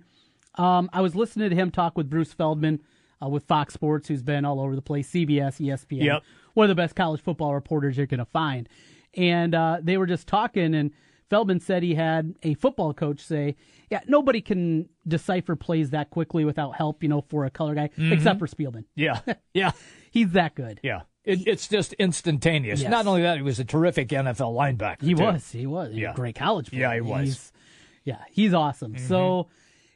[0.55, 2.81] Um, I was listening to him talk with Bruce Feldman
[3.23, 6.23] uh, with Fox Sports, who's been all over the place, CBS, ESPN, Yep.
[6.53, 8.69] one of the best college football reporters you're going to find.
[9.15, 10.91] And uh, they were just talking, and
[11.29, 13.55] Feldman said he had a football coach say,
[13.91, 17.89] "Yeah, nobody can decipher plays that quickly without help, you know, for a color guy,
[17.97, 18.11] Mhm.
[18.11, 18.85] except for Spielman.
[18.95, 19.19] Yeah,
[19.53, 19.71] yeah,
[20.11, 20.79] he's that good.
[20.83, 22.81] Yeah, it, it's just instantaneous.
[22.81, 22.89] Yes.
[22.91, 25.01] Not only that, he was a terrific NFL linebacker.
[25.03, 25.23] He too.
[25.23, 25.51] was.
[25.51, 25.93] He was.
[25.93, 26.11] He Yeah.
[26.11, 26.81] a great college player.
[26.81, 27.25] Yeah, he was.
[27.25, 27.53] He's,
[28.05, 28.97] yeah, he's awesome.
[28.97, 29.47] So,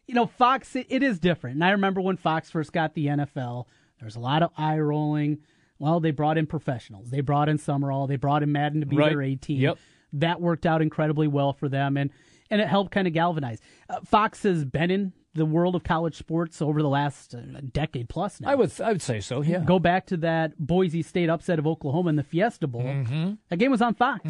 [0.07, 1.55] you know, Fox, it, it is different.
[1.55, 3.65] And I remember when Fox first got the NFL,
[3.99, 5.39] there was a lot of eye rolling.
[5.79, 7.09] Well, they brought in professionals.
[7.09, 8.05] They brought in Summerall.
[8.07, 9.09] They brought in Madden to be Right.
[9.09, 9.59] their A team.
[9.61, 9.77] Yep.
[10.13, 12.09] That worked out incredibly well for them, and
[12.49, 13.59] and it helped kind of galvanize.
[13.89, 17.39] Uh, Fox has been in the world of college sports over the last uh,
[17.71, 18.49] decade plus now.
[18.51, 19.41] I would, I would say so.
[19.41, 19.63] Yeah.
[19.65, 22.83] Go back to that Boise State upset of Oklahoma in the Fiesta Bowl.
[22.83, 23.39] Mhm.
[23.49, 24.29] That game was on Fox.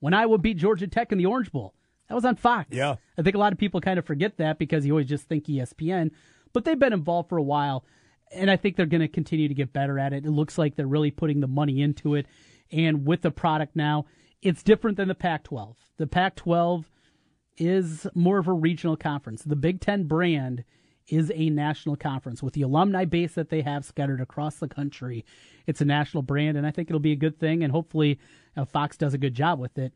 [0.00, 1.74] When Iowa beat Georgia Tech in the Orange Bowl,
[2.08, 2.68] that was on Fox.
[2.72, 2.94] Yeah.
[3.18, 5.44] I think a lot of people kind of forget that because you always just think
[5.44, 6.10] ESPN,
[6.54, 7.84] but they've been involved for a while,
[8.34, 10.24] and I think they're going to continue to get better at it.
[10.24, 12.24] It looks like they're really putting the money into it,
[12.70, 14.06] and with the product now,
[14.42, 15.76] it's different than the Pac-12.
[15.98, 16.84] The Pac-12
[17.58, 19.42] is more of a regional conference.
[19.42, 20.64] The Big Ten brand
[21.08, 25.24] is a national conference with the alumni base that they have scattered across the country.
[25.66, 27.62] It's a national brand, and I think it'll be a good thing.
[27.62, 28.18] And hopefully,
[28.56, 29.92] uh, Fox does a good job with it.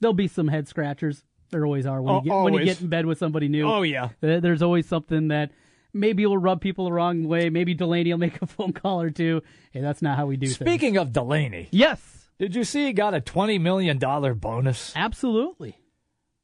[0.00, 1.24] There'll be some head scratchers.
[1.50, 3.68] There always are when, Oh, you, get, when you get in bed with somebody new.
[3.68, 4.10] Oh, yeah.
[4.20, 5.50] There's always something that
[5.92, 7.50] maybe will rub people the wrong way.
[7.50, 9.42] Maybe Delaney will make a phone call or two.
[9.72, 10.56] Hey, that's not how we do things.
[10.58, 14.92] Speaking of Delaney, yes, did you see he got a twenty million dollar bonus?
[14.96, 15.76] Absolutely.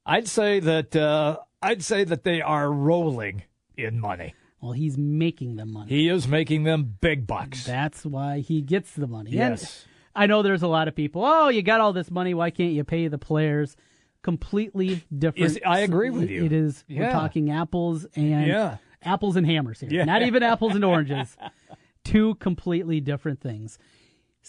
[0.05, 3.43] I'd say that uh, I'd say that they are rolling
[3.77, 4.35] in money.
[4.61, 5.91] Well, he's making them money.
[5.91, 7.65] He is making them big bucks.
[7.65, 9.33] That's why he gets the money.
[9.33, 9.85] Yes.
[10.15, 12.33] And I know there's a lot of people, oh, you got all this money.
[12.35, 13.77] Why can't you pay the players?
[14.23, 15.47] Completely different.
[15.53, 16.45] Is- I agree with you.
[16.45, 16.85] It is.
[16.89, 17.01] Yeah.
[17.07, 18.79] We're talking apples and Yeah.
[19.03, 19.91] apples and hammers here.
[19.91, 20.05] Yeah.
[20.05, 21.37] Not even apples and oranges.
[22.05, 23.79] Two completely different things.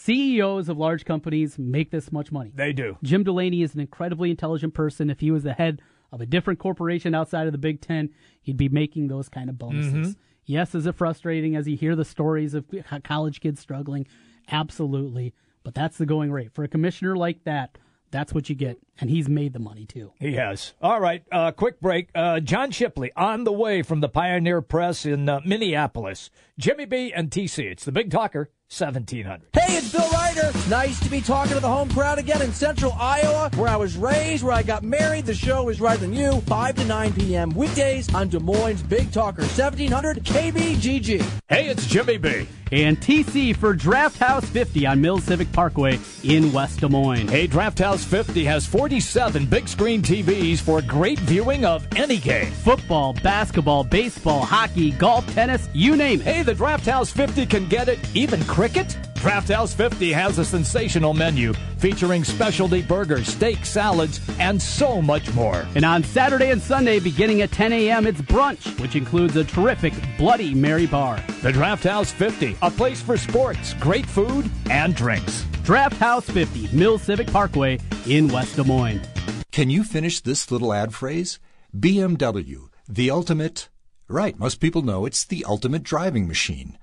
[0.01, 2.51] CEOs of large companies make this much money.
[2.53, 2.97] They do.
[3.01, 5.09] Jim Delaney is an incredibly intelligent person.
[5.09, 5.81] If he was the head
[6.11, 9.57] of a different corporation outside of the Big Ten, he'd be making those kind of
[9.57, 10.13] bonuses.
[10.13, 10.17] Mhm.
[10.45, 12.65] Yes, is it frustrating as you hear the stories of
[13.03, 14.05] college kids struggling?
[14.51, 15.33] Absolutely.
[15.63, 16.53] But that's the going rate.
[16.53, 17.77] For a commissioner like that,
[18.11, 18.77] that's what you get.
[19.01, 20.13] And he's made the money too.
[20.19, 20.73] He has.
[20.81, 22.09] All right, uh, quick break.
[22.15, 26.29] Uh, John Shipley on the way from the Pioneer Press in uh, Minneapolis.
[26.59, 27.65] Jimmy B and TC.
[27.71, 29.49] It's the Big Talker, 1700.
[29.53, 30.51] Hey, it's Bill Ryder.
[30.69, 33.95] Nice to be talking to the home crowd again in central Iowa, where I was
[33.95, 35.27] raised, where I got married.
[35.27, 37.51] The show is right than you, 5 to 9 p.m.
[37.51, 41.23] weekdays on Des Moines Big Talker, 1700 KBGG.
[41.47, 42.47] Hey, it's Jimmy B.
[42.71, 47.29] And TC for Draft House 50 on Mills Civic Parkway in West Des Moines.
[47.29, 52.51] Hey, Draft House 50 has 47 big screen TVs for great viewing of any game.
[52.51, 56.25] Football, basketball, baseball, hockey, golf, tennis, you name it.
[56.25, 58.97] Hey, the Draft House 50 can get it, even cricket?
[59.15, 65.33] Draft House 50 has a sensational menu featuring specialty burgers, steak, salads, and so much
[65.33, 65.67] more.
[65.75, 69.93] And on Saturday and Sunday, beginning at 10 a.m., it's brunch, which includes a terrific
[70.17, 71.21] Bloody Mary bar.
[71.41, 75.43] The Draft House 50, a place for sports, great food, and drinks.
[75.65, 79.01] Draft House 50, Mills Civic Parkway in West Des Moines.
[79.51, 81.39] Can you finish this little ad phrase?
[81.77, 83.67] BMW, the ultimate.
[84.09, 86.77] Right, most people know it's the ultimate driving machine.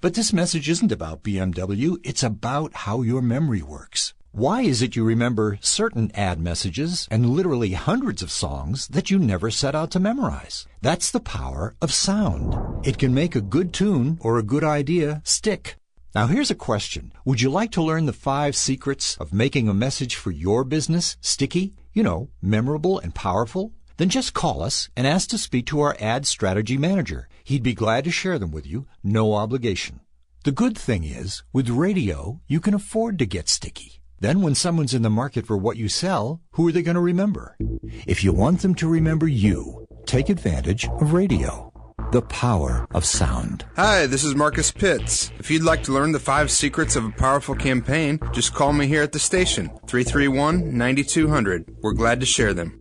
[0.00, 4.14] But this message isn't about BMW, it's about how your memory works.
[4.32, 9.18] Why is it you remember certain ad messages and literally hundreds of songs that you
[9.18, 10.66] never set out to memorize?
[10.80, 12.56] That's the power of sound.
[12.86, 15.76] It can make a good tune or a good idea stick.
[16.14, 17.12] Now here's a question.
[17.26, 21.18] Would you like to learn the five secrets of making a message for your business
[21.20, 21.74] sticky?
[21.92, 23.74] You know, memorable and powerful?
[24.00, 27.28] Then just call us and ask to speak to our ad strategy manager.
[27.44, 30.00] He'd be glad to share them with you, no obligation.
[30.42, 34.00] The good thing is, with radio, you can afford to get sticky.
[34.18, 37.00] Then when someone's in the market for what you sell, who are they going to
[37.02, 37.58] remember?
[38.06, 41.70] If you want them to remember you, take advantage of radio.
[42.10, 43.66] The power of sound.
[43.76, 45.30] Hi, this is Marcus Pitts.
[45.38, 48.86] If you'd like to learn the five secrets of a powerful campaign, just call me
[48.86, 51.76] here at the station, 331 9200.
[51.82, 52.80] We're glad to share them.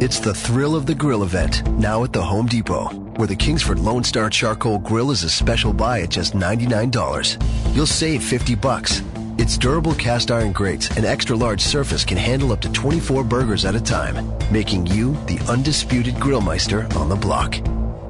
[0.00, 3.78] It's the thrill of the grill event, now at the Home Depot, where the Kingsford
[3.78, 7.36] Lone Star Charcoal Grill is a special buy at just $99.
[7.76, 9.02] You'll save 50 bucks.
[9.36, 13.66] Its durable cast iron grates and extra large surface can handle up to 24 burgers
[13.66, 17.58] at a time, making you the undisputed grillmeister on the block.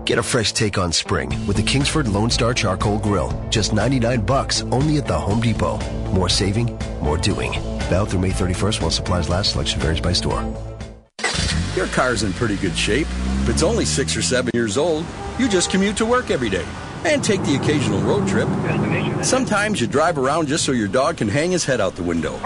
[0.05, 3.33] Get a fresh take on spring with the Kingsford Lone Star Charcoal Grill.
[3.51, 5.81] Just 99 bucks only at the Home Depot.
[6.13, 6.71] More saving,
[7.01, 7.53] more doing.
[7.89, 9.53] Valid through May 31st while supplies last.
[9.53, 10.70] Selection varies by store.
[11.77, 13.07] Your car's in pretty good shape.
[13.43, 15.05] If it's only six or seven years old,
[15.39, 16.67] you just commute to work every day
[17.05, 18.49] and take the occasional road trip.
[19.25, 22.39] Sometimes you drive around just so your dog can hang his head out the window.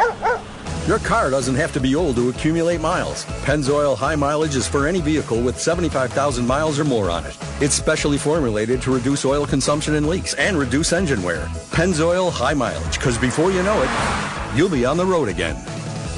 [0.87, 3.25] Your car doesn't have to be old to accumulate miles.
[3.47, 7.35] Pennzoil High Mileage is for any vehicle with 75,000 miles or more on it.
[7.62, 11.47] It's specially formulated to reduce oil consumption and leaks and reduce engine wear.
[11.70, 15.57] Pennzoil High Mileage, because before you know it, you'll be on the road again.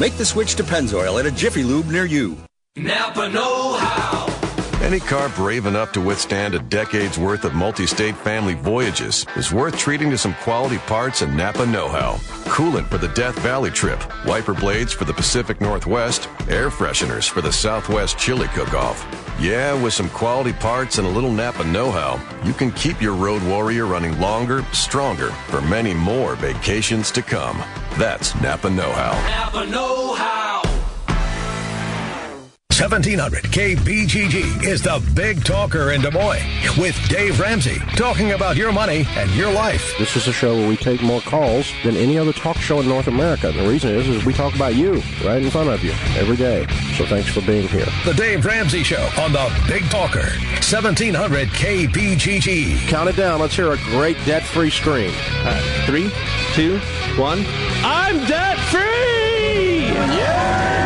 [0.00, 2.36] Make the switch to Pennzoil at a Jiffy Lube near you.
[2.78, 4.26] Napa Know How.
[4.82, 9.78] Any car brave enough to withstand a decade's worth of multi-state family voyages is worth
[9.78, 12.16] treating to some quality parts and Napa know-how.
[12.44, 17.40] Coolant for the Death Valley trip, wiper blades for the Pacific Northwest, air fresheners for
[17.40, 19.02] the Southwest chili cook-off.
[19.40, 23.42] Yeah, with some quality parts and a little Napa know-how, you can keep your road
[23.44, 27.56] warrior running longer, stronger, for many more vacations to come.
[27.96, 29.12] That's Napa know-how.
[29.30, 30.65] Napa Know How.
[32.78, 36.44] 1700 KBGG is the big talker in Des Moines
[36.76, 39.94] with Dave Ramsey talking about your money and your life.
[39.98, 42.86] This is a show where we take more calls than any other talk show in
[42.86, 43.50] North America.
[43.50, 46.66] The reason is, is we talk about you right in front of you every day.
[46.98, 47.86] So thanks for being here.
[48.04, 50.28] The Dave Ramsey Show on the Big Talker,
[50.60, 52.88] 1700 KBGG.
[52.88, 53.40] Count it down.
[53.40, 55.14] Let's hear a great debt-free scream.
[55.38, 55.84] All right.
[55.86, 56.10] Three,
[56.52, 56.78] two,
[57.18, 57.42] one.
[57.82, 59.86] I'm debt-free!
[59.86, 60.85] Yeah!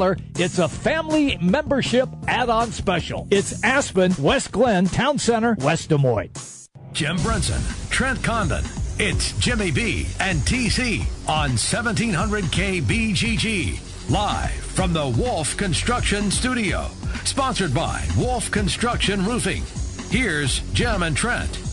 [0.01, 3.27] it's a family membership add-on special.
[3.29, 6.67] It's Aspen, West Glen, Town Center, West Des Moines.
[6.91, 8.63] Jim Brenson, Trent Condon.
[8.97, 14.09] It's Jimmy B and TC on 1700 KBGG.
[14.09, 16.87] Live from the Wolf Construction Studio.
[17.23, 19.63] Sponsored by Wolf Construction Roofing.
[20.09, 21.70] Here's Jim and Trent.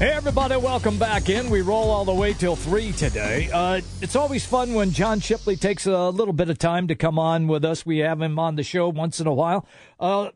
[0.00, 1.50] Hey, everybody, welcome back in.
[1.50, 3.50] We roll all the way till 3 today.
[3.52, 7.18] Uh, it's always fun when John Shipley takes a little bit of time to come
[7.18, 7.84] on with us.
[7.84, 9.66] We have him on the show once in a while.
[10.00, 10.30] Uh,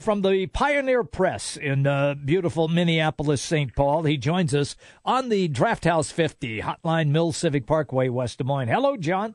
[0.00, 3.76] from the Pioneer Press in uh, beautiful Minneapolis, St.
[3.76, 4.74] Paul, he joins us
[5.04, 8.68] on the Draft House 50 Hotline Mills Civic Parkway, West Des Moines.
[8.68, 9.34] Hello, John.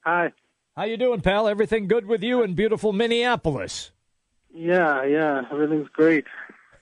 [0.00, 0.32] Hi.
[0.76, 1.46] How you doing, pal?
[1.46, 3.92] Everything good with you in beautiful Minneapolis?
[4.52, 6.24] Yeah, yeah, everything's great.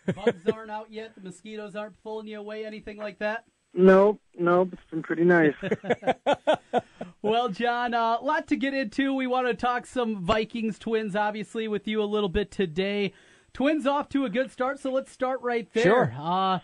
[0.07, 1.15] Bugs aren't out yet.
[1.15, 2.65] The mosquitoes aren't pulling you away.
[2.65, 3.45] Anything like that?
[3.75, 4.71] Nope, nope.
[4.73, 5.55] It's been pretty nice.
[7.23, 9.15] well, John, a uh, lot to get into.
[9.15, 13.15] We want to talk some Vikings twins, obviously, with you a little bit today.
[13.55, 15.83] Twins off to a good start, so let's start right there.
[15.83, 16.15] Sure.
[16.19, 16.59] Uh,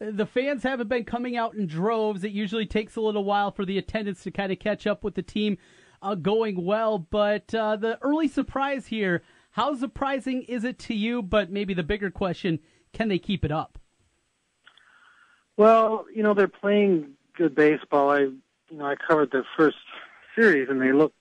[0.00, 2.24] the fans haven't been coming out in droves.
[2.24, 5.14] It usually takes a little while for the attendance to kind of catch up with
[5.14, 5.58] the team
[6.02, 9.22] uh, going well, but uh, the early surprise here.
[9.52, 11.22] How surprising is it to you?
[11.22, 12.60] But maybe the bigger question
[12.98, 13.78] can they keep it up?
[15.56, 18.10] Well, you know they're playing good baseball.
[18.10, 18.42] I, you
[18.72, 19.76] know, I covered their first
[20.34, 21.14] series, and they looked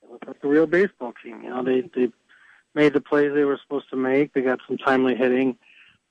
[0.00, 1.42] they looked like a real baseball team.
[1.42, 2.12] You know, they they
[2.74, 4.32] made the plays they were supposed to make.
[4.32, 5.56] They got some timely hitting.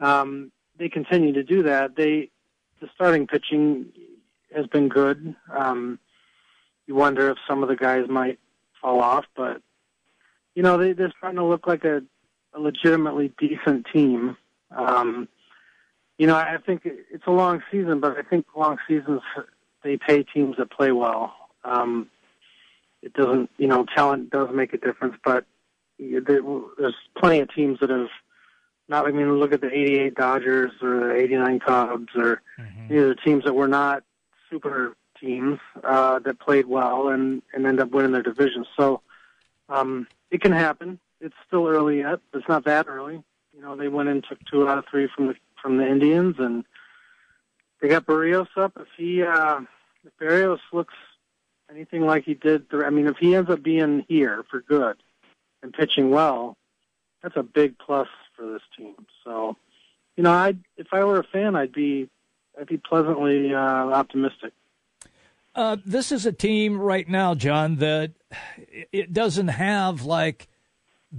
[0.01, 1.95] Um, they continue to do that.
[1.95, 2.29] They
[2.81, 3.87] the starting pitching
[4.53, 5.35] has been good.
[5.49, 5.99] Um,
[6.85, 8.39] you wonder if some of the guys might
[8.81, 9.61] fall off, but
[10.53, 12.03] you know they, they're starting to look like a,
[12.53, 14.35] a legitimately decent team.
[14.71, 15.27] Um,
[16.17, 19.21] you know, I think it's a long season, but I think long seasons
[19.83, 21.33] they pay teams that play well.
[21.63, 22.09] Um,
[23.01, 25.45] it doesn't, you know, talent does make a difference, but
[25.99, 28.07] there's plenty of teams that have
[28.87, 29.07] not.
[29.07, 32.93] I mean, look at the '88 Dodgers or the '89 Cubs, or mm-hmm.
[32.93, 34.03] you know, the teams that were not
[34.49, 38.65] super teams uh, that played well and and end up winning their division.
[38.77, 39.01] So
[39.69, 40.99] um, it can happen.
[41.21, 42.19] It's still early yet.
[42.33, 43.23] It's not that early.
[43.55, 46.35] You know, they went and took two out of three from the from the Indians,
[46.39, 46.63] and
[47.81, 48.73] they got Berrios up.
[48.79, 49.61] If he, uh,
[50.05, 50.93] if Berrios looks
[51.71, 54.97] anything like he did, I mean, if he ends up being here for good
[55.63, 56.57] and pitching well,
[57.23, 58.95] that's a big plus for this team.
[59.23, 59.57] So,
[60.15, 62.09] you know, I if I were a fan, I'd be
[62.59, 64.53] I'd be pleasantly uh, optimistic.
[65.55, 68.11] Uh, this is a team right now, John, that
[68.91, 70.49] it doesn't have like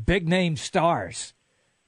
[0.05, 1.32] big name stars.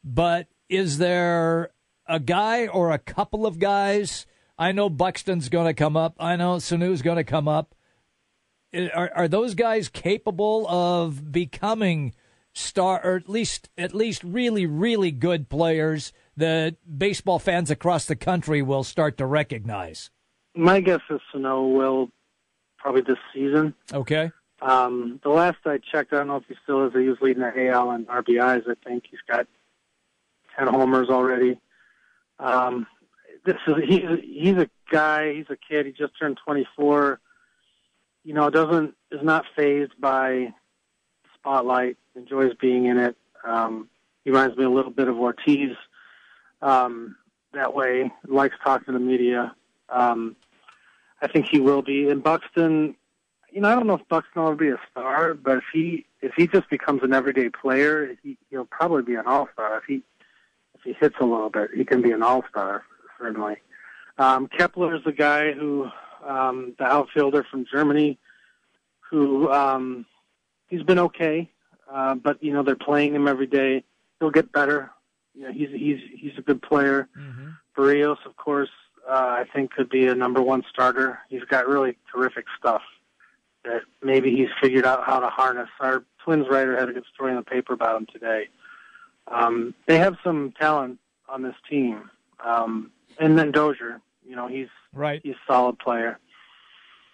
[0.05, 1.71] But is there
[2.07, 4.27] a guy or a couple of guys?
[4.59, 6.17] I know Buxton's going to come up.
[6.19, 7.75] I know Sano's going to come up.
[8.75, 12.15] Are, are those guys capable of becoming
[12.53, 18.17] star, or at least at least really really good players that baseball fans across the
[18.17, 20.11] country will start to recognize?
[20.55, 22.11] My guess is Sano will
[22.77, 23.75] probably this season.
[23.93, 24.31] Okay.
[24.61, 26.93] Um, the last I checked, I don't know if he still is.
[26.93, 28.69] He was leading the AL in RBIs.
[28.69, 29.47] I think he's got
[30.59, 31.59] ten homers already.
[32.39, 32.87] Um,
[33.45, 35.35] this is he's he's a guy.
[35.35, 35.87] He's a kid.
[35.87, 37.21] He just turned 24.
[38.25, 40.53] You know, doesn't is not phased by
[41.35, 41.97] spotlight.
[42.15, 43.17] Enjoys being in it.
[43.45, 43.89] Um,
[44.25, 45.77] he reminds me a little bit of Ortiz.
[46.61, 47.17] Um,
[47.55, 49.55] that way, likes talking to the media.
[49.89, 50.37] Um,
[51.23, 52.11] I think he will be.
[52.11, 52.95] And Buxton,
[53.51, 56.33] you know, I don't know if Buxton will be a star, but if he if
[56.37, 59.79] he just becomes an everyday player, he, he'll probably be an all star.
[59.79, 60.03] If he
[60.79, 62.85] if he hits a little bit, he can be an all star
[63.19, 63.57] certainly.
[64.19, 65.89] Um, Kepler is the guy who
[66.27, 68.19] um, the outfielder from Germany
[69.11, 70.07] who um,
[70.69, 71.51] he's been okay,
[71.91, 73.85] uh, but you know they're playing him every day.
[74.21, 74.91] He'll get better.
[75.35, 77.09] You know, he's he's he's a good player.
[77.19, 77.49] Mm-hmm.
[77.77, 78.71] Berrios, of course,
[79.09, 81.21] uh, I think could be a number one starter.
[81.29, 82.83] He's got really terrific stuff
[83.65, 85.69] that maybe he's figured out how to harness.
[85.81, 88.49] Our Twins writer had a good story in the paper about him today.
[89.31, 90.99] Um, they have some talent
[91.29, 92.11] on this team,
[92.45, 94.01] um, and then Dozier.
[94.27, 95.21] You know, he's right.
[95.23, 96.19] He's a solid player.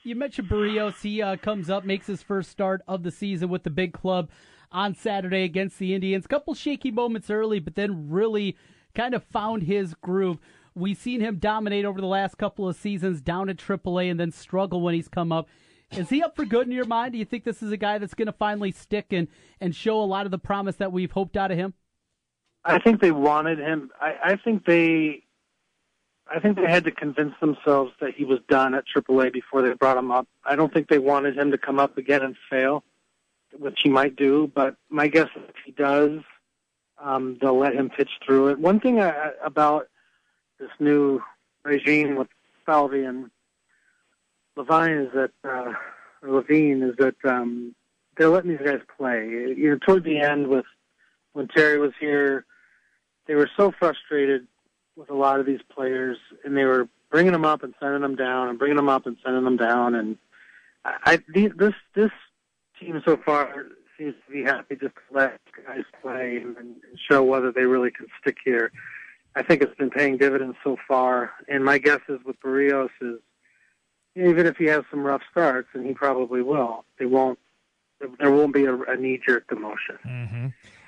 [0.03, 1.01] You mentioned Berrios.
[1.03, 4.31] He uh, comes up, makes his first start of the season with the big club
[4.71, 6.27] on Saturday against the Indians.
[6.27, 8.57] Couple shaky moments early, but then really
[8.95, 10.39] kind of found his groove.
[10.75, 14.33] We've seen him dominate over the last couple of seasons down at AAA and then
[14.33, 15.49] struggle when he's come up.
[15.93, 17.13] Is he up for good in your mind?
[17.13, 19.29] Do you think this is a guy that's going to finally stick and,
[19.61, 21.75] and show a lot of the promise that we've hoped out of him?
[22.65, 23.91] I think they wanted him.
[24.01, 25.23] I, I think they,
[26.33, 29.75] I think they had to convince themselves that he was done at AAA before they
[29.75, 30.27] brought him up.
[30.45, 32.83] I don't think they wanted him to come up again and fail,
[33.59, 34.51] which he might do.
[34.55, 36.21] But my guess is if he does,
[37.03, 38.59] um, they'll let him pitch through it.
[38.59, 39.89] One thing I, about
[40.59, 41.21] this new
[41.65, 42.29] regime with
[42.65, 43.31] Falvey and
[44.57, 45.73] Levine is that, uh,
[46.23, 47.75] Levine is that um,
[48.17, 49.27] they're letting these guys play.
[49.29, 50.65] You know, toward the end with
[51.35, 52.47] when Terry was here,
[53.27, 54.47] they were so frustrated
[54.97, 58.17] with a lot of these players, and they were bringing them up and sending them
[58.17, 59.95] down, and bringing them up and sending them down.
[59.95, 60.17] And
[60.85, 61.19] I, I
[61.57, 62.11] this this
[62.81, 63.67] team so far
[63.99, 66.57] seems to be happy just to let guys play and,
[67.09, 68.73] show whether they really can stick here.
[69.37, 73.19] I think it's been paying dividends so far, and my guess is with Berrios is
[74.17, 77.39] even if he has some rough starts, and he probably will, they won't.
[78.19, 79.99] There won't be a, a knee-jerk demotion.
[80.05, 80.47] Mm-hmm.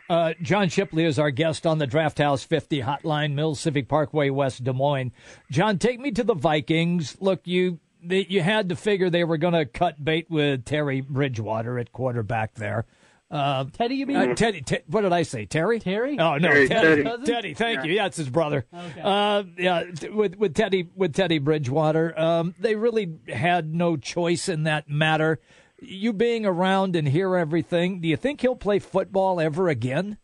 [0.09, 4.31] Uh, John Shipley is our guest on the Draft House 50 hotline, Mills Civic Parkway,
[4.31, 5.11] West Des Moines.
[5.51, 7.17] John, take me to the Vikings.
[7.21, 11.01] Look, you they, you had to figure they were going to cut bait with Terry
[11.01, 12.87] Bridgewater at quarterback there.
[13.29, 14.17] Uh, Teddy, you mean?
[14.17, 15.47] Uh, Teddy, te- what did I say?
[15.47, 15.81] Terry?
[15.81, 16.17] Terry?
[16.21, 17.03] Oh no, Terry, Teddy.
[17.03, 17.25] Teddy.
[17.27, 17.85] Teddy, thank Yeah.
[17.85, 17.93] you.
[17.95, 18.65] Yeah, it's his brother.
[18.73, 19.01] Okay.
[19.03, 24.49] Uh, yeah, t- with with Teddy with Teddy Bridgewater, um, they really had no choice
[24.49, 25.41] in that matter.
[25.81, 30.17] You being around and hear everything, do you think he'll play football ever again?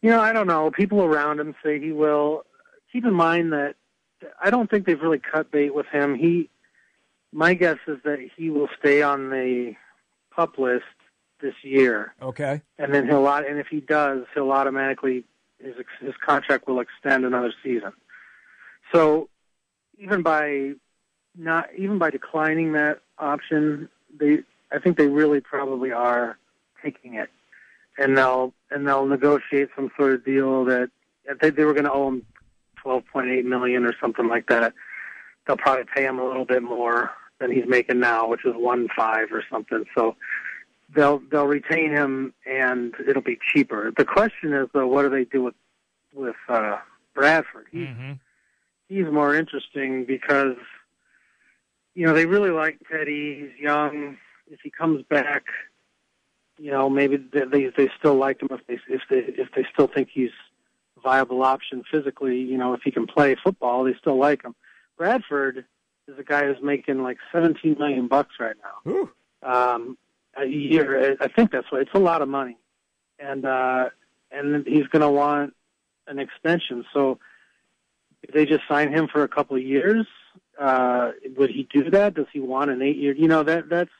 [0.00, 0.70] You know, I don't know.
[0.70, 2.44] People around him say he will.
[2.92, 3.74] Keep in mind that
[4.42, 6.14] I don't think they've really cut bait with him.
[6.14, 6.48] He,
[7.32, 9.74] my guess is that he will stay on the
[10.34, 10.84] pup list
[11.40, 12.62] this year, Okay.
[12.78, 13.26] and then he'll.
[13.28, 15.24] And if he does, he'll automatically
[15.60, 17.92] his his contract will extend another season.
[18.92, 19.28] So,
[19.98, 20.72] even by
[21.36, 23.88] not even by declining that option,
[24.18, 24.40] they
[24.72, 26.38] I think they really probably are
[26.82, 27.30] taking it,
[27.98, 30.90] and they'll and they'll negotiate some sort of deal that
[31.24, 32.26] if they, they were going to owe him
[32.76, 34.72] twelve point eight million or something like that.
[35.46, 37.10] They'll probably pay him a little bit more
[37.40, 39.84] than he's making now, which is one five or something.
[39.94, 40.16] So
[40.94, 43.92] they'll they'll retain him and it'll be cheaper.
[43.96, 45.54] The question is though, what do they do with
[46.14, 46.78] with uh,
[47.14, 47.66] Bradford?
[47.72, 47.84] He,
[48.88, 50.56] He's more interesting because
[51.94, 53.40] you know they really like Teddy.
[53.40, 54.16] He's young.
[54.50, 55.44] If he comes back,
[56.58, 59.64] you know maybe they they, they still like him if they if they if they
[59.72, 60.30] still think he's
[60.96, 62.38] a viable option physically.
[62.38, 64.54] You know if he can play football, they still like him.
[64.96, 65.64] Bradford
[66.08, 69.08] is a guy who's making like seventeen million bucks right now
[69.42, 69.98] um,
[70.36, 71.16] a year.
[71.20, 72.56] I think that's what it's a lot of money,
[73.18, 73.90] and uh,
[74.30, 75.54] and he's going to want
[76.06, 76.84] an extension.
[76.92, 77.18] So
[78.22, 80.06] if they just sign him for a couple of years,
[80.58, 82.14] uh, would he do that?
[82.14, 83.14] Does he want an eight year?
[83.14, 83.90] You know that that's.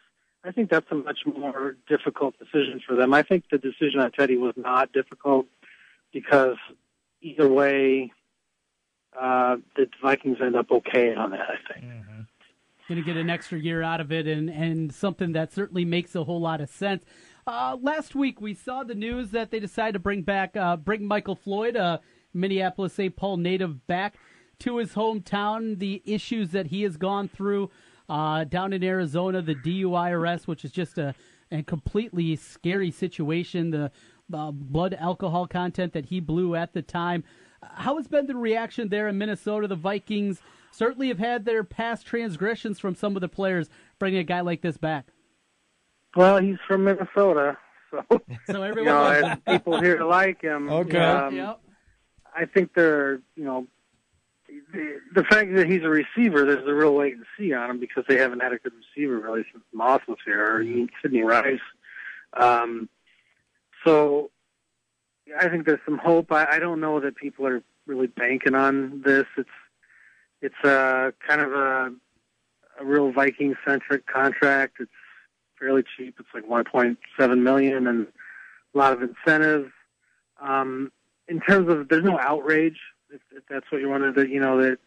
[0.45, 3.15] I think that's a much more difficult decision for them.
[3.15, 5.47] I think the decision on Teddy was not difficult
[6.13, 6.57] because
[7.21, 8.11] either way,
[9.19, 11.49] uh, the Vikings end up okay on that.
[11.49, 11.85] I think.
[12.89, 16.17] going to get an extra year out of it and, and something that certainly makes
[16.17, 17.05] a whole lot of sense.
[17.47, 21.07] Uh, last week we saw the news that they decided to bring back uh, bring
[21.07, 21.99] Michael Floyd, uh,
[22.35, 23.15] Minneapolis St.
[23.15, 24.17] Paul native, back
[24.61, 25.79] to his hometown.
[25.79, 27.71] The issues that he has gone through
[28.09, 31.15] uh, down in Arizona, the DUI arrest, which is just a,
[31.51, 33.71] a completely scary situation.
[33.71, 33.91] The
[34.33, 37.25] uh, blood alcohol content that he blew at the time.
[37.63, 39.69] How has been the reaction there in Minnesota?
[39.69, 40.41] The Vikings
[40.71, 44.63] certainly have had their past transgressions from some of the players bringing a guy like
[44.63, 45.07] this back.
[46.17, 47.57] Well, he's from Minnesota,
[47.91, 48.03] so
[48.47, 50.69] So you everyone know, people here like him.
[50.69, 50.99] Okay.
[50.99, 51.61] Um, Yep.
[52.35, 53.67] I think they're, you know,
[54.73, 58.05] the, fact that he's a receiver, there's a real wait and see on him because
[58.09, 61.61] they haven't had a good receiver really since Moss was here, or even Sidney Rice.
[62.35, 62.89] Um,
[63.85, 64.31] so
[65.39, 66.33] I think there's some hope.
[66.33, 69.27] I, I don't know that people are really banking on this.
[69.37, 69.49] It's
[70.41, 71.93] it's uh, kind of a,
[72.81, 74.77] a real Viking centric contract.
[74.81, 74.91] It's
[75.59, 76.17] fairly cheap.
[76.19, 78.09] It's like 1.7 million and
[78.75, 79.71] a lot of incentives.
[80.41, 80.91] Um,
[81.29, 82.79] in terms of, there's no outrage
[83.13, 84.79] if, if that's what you wanted to, you know, that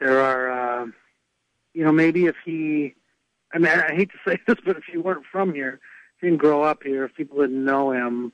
[0.00, 0.50] there are,
[0.82, 0.86] uh,
[1.74, 2.94] you know, maybe if he,
[3.52, 5.80] I mean, I hate to say this, but if he weren't from here,
[6.16, 8.32] if he didn't grow up here, if people didn't know him,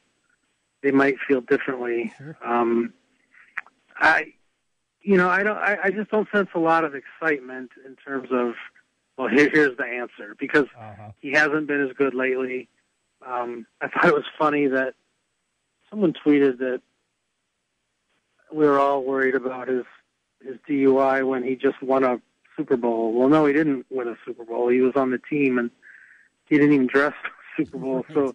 [0.83, 2.13] they might feel differently.
[2.45, 2.93] Um,
[3.97, 4.35] I,
[5.03, 8.29] you know, I don't, I, I just don't sense a lot of excitement in terms
[8.33, 8.55] of,
[9.17, 10.67] well, here, here's the answer because
[11.21, 12.69] he hasn't been as good lately.
[13.27, 14.95] Um, I thought it was funny that
[15.89, 16.83] someone tweeted that
[18.55, 19.85] we were all worried about his
[20.45, 22.21] his DUI when he just won a
[22.57, 23.13] Super Bowl.
[23.13, 24.69] Well, no, he didn't win a Super Bowl.
[24.69, 25.71] He was on the team and
[26.47, 28.07] he didn't even dress for the Super Bowl.
[28.15, 28.35] So,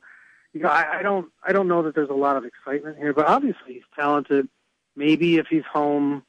[0.53, 3.13] you know, I, I don't I don't know that there's a lot of excitement here,
[3.13, 4.49] but obviously he's talented.
[4.95, 6.23] Maybe if he's home,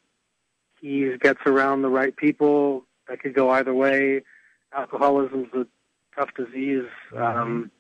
[0.81, 2.85] he gets around the right people.
[3.09, 4.23] That could go either way.
[4.73, 5.67] Alcoholism's a
[6.15, 6.87] tough disease.
[7.17, 7.71] Um,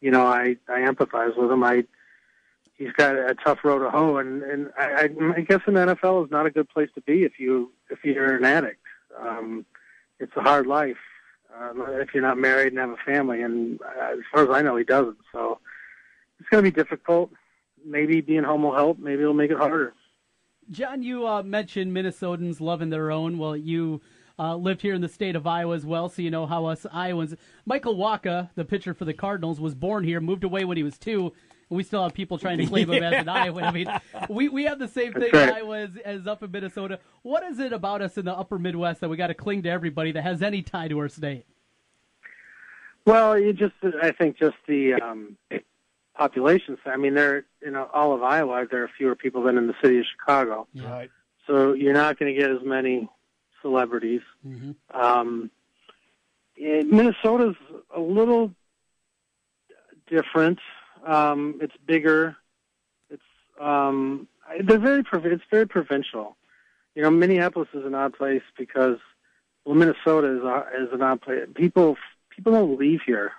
[0.00, 1.64] you know, I I empathize with him.
[1.64, 1.84] I
[2.78, 6.30] he's got a tough road to hoe, and and I, I, guess an NFL is
[6.30, 8.80] not a good place to be if you if you're an addict.
[9.20, 9.66] Um,
[10.20, 10.96] it's a hard life
[11.54, 14.62] uh, if you're not married and have a family, and uh, as far as I
[14.62, 15.18] know, he doesn't.
[15.32, 15.58] So
[16.38, 17.30] it's going to be difficult.
[17.84, 18.98] Maybe being home will help.
[18.98, 19.94] Maybe it'll make it harder.
[20.70, 23.38] John, you uh, mentioned Minnesotans loving their own.
[23.38, 24.00] Well, you
[24.38, 26.86] uh, lived here in the state of Iowa as well, so you know how us
[26.92, 27.34] Iowans.
[27.64, 30.98] Michael Wacha, the pitcher for the Cardinals, was born here, moved away when he was
[30.98, 31.32] two.
[31.70, 33.64] And we still have people trying to claim him as an Iowan.
[33.64, 33.88] I mean,
[34.28, 35.56] we, we have the same thing That's in.
[35.56, 36.98] Iowa as, as up in Minnesota.
[37.22, 39.68] What is it about us in the upper Midwest that we got to cling to
[39.68, 41.44] everybody that has any tie to our state?
[43.04, 45.36] Well, you just I think just the um,
[46.14, 46.76] population.
[46.84, 49.98] I mean, there in all of Iowa, there are fewer people than in the city
[49.98, 50.66] of Chicago.
[50.74, 51.10] Right.
[51.46, 53.08] So you're not going to get as many
[53.62, 54.20] celebrities.
[54.46, 55.00] Mm-hmm.
[55.00, 55.50] Um,
[56.58, 57.56] Minnesota's
[57.94, 58.52] a little
[60.08, 60.58] different.
[61.06, 62.36] Um, it's bigger.
[63.10, 63.22] It's
[63.60, 64.28] um,
[64.62, 66.36] they're very prov- it's very provincial.
[66.94, 68.98] You know, Minneapolis is an odd place because
[69.64, 71.46] well, Minnesota is a, is an odd place.
[71.54, 71.96] People
[72.30, 73.32] people don't leave here.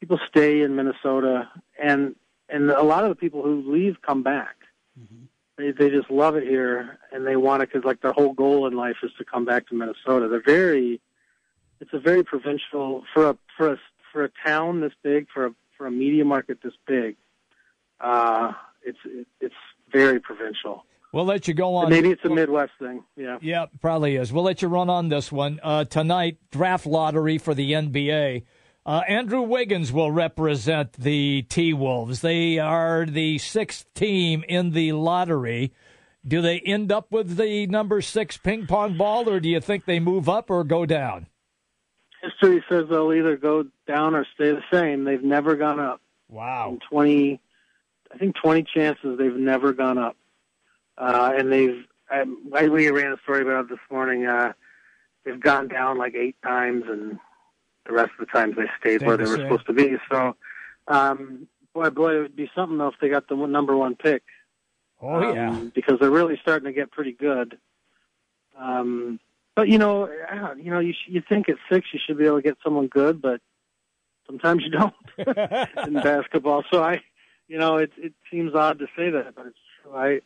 [0.00, 1.48] People stay in Minnesota,
[1.82, 2.14] and
[2.48, 4.56] and a lot of the people who leave come back.
[5.56, 8.66] They they just love it here, and they want it because like their whole goal
[8.66, 10.28] in life is to come back to Minnesota.
[10.28, 11.00] They're very,
[11.80, 13.78] it's a very provincial for a for a
[14.12, 15.54] for a town this big for a
[15.84, 17.16] for a media market this big.
[18.00, 18.98] Uh, it's
[19.40, 19.54] it's
[19.92, 20.84] very provincial.
[21.12, 21.90] We'll let you go on.
[21.90, 23.04] Maybe it's a Midwest thing.
[23.16, 23.38] Yeah.
[23.40, 24.32] Yeah, probably is.
[24.32, 25.60] We'll let you run on this one.
[25.62, 28.44] Uh, tonight, draft lottery for the NBA.
[28.86, 32.22] Uh, Andrew Wiggins will represent the T Wolves.
[32.22, 35.72] They are the sixth team in the lottery.
[36.26, 39.84] Do they end up with the number six ping pong ball, or do you think
[39.84, 41.26] they move up or go down?
[42.24, 45.04] History says they'll either go down or stay the same.
[45.04, 46.00] They've never gone up.
[46.28, 46.70] Wow.
[46.70, 47.40] In twenty,
[48.12, 50.16] I think twenty chances they've never gone up,
[50.98, 51.84] uh, and they've.
[52.10, 54.26] I, I we ran a story about it this morning.
[54.26, 54.52] Uh,
[55.24, 57.18] they've gone down like eight times, and
[57.86, 59.46] the rest of the times they stayed Stayed where they were same.
[59.46, 59.96] supposed to be.
[60.10, 60.36] So,
[60.88, 64.22] um, boy, boy, it would be something though if they got the number one pick.
[65.02, 65.50] Oh yeah.
[65.50, 67.58] um, because they're really starting to get pretty good.
[68.58, 69.18] Um,
[69.56, 70.08] but you know,
[70.56, 72.86] you know, you sh- you think at six you should be able to get someone
[72.88, 73.40] good, but
[74.26, 74.94] sometimes you don't
[75.86, 76.64] in basketball.
[76.70, 77.00] So I,
[77.48, 79.94] you know, it it seems odd to say that, but it's true.
[79.94, 80.20] I,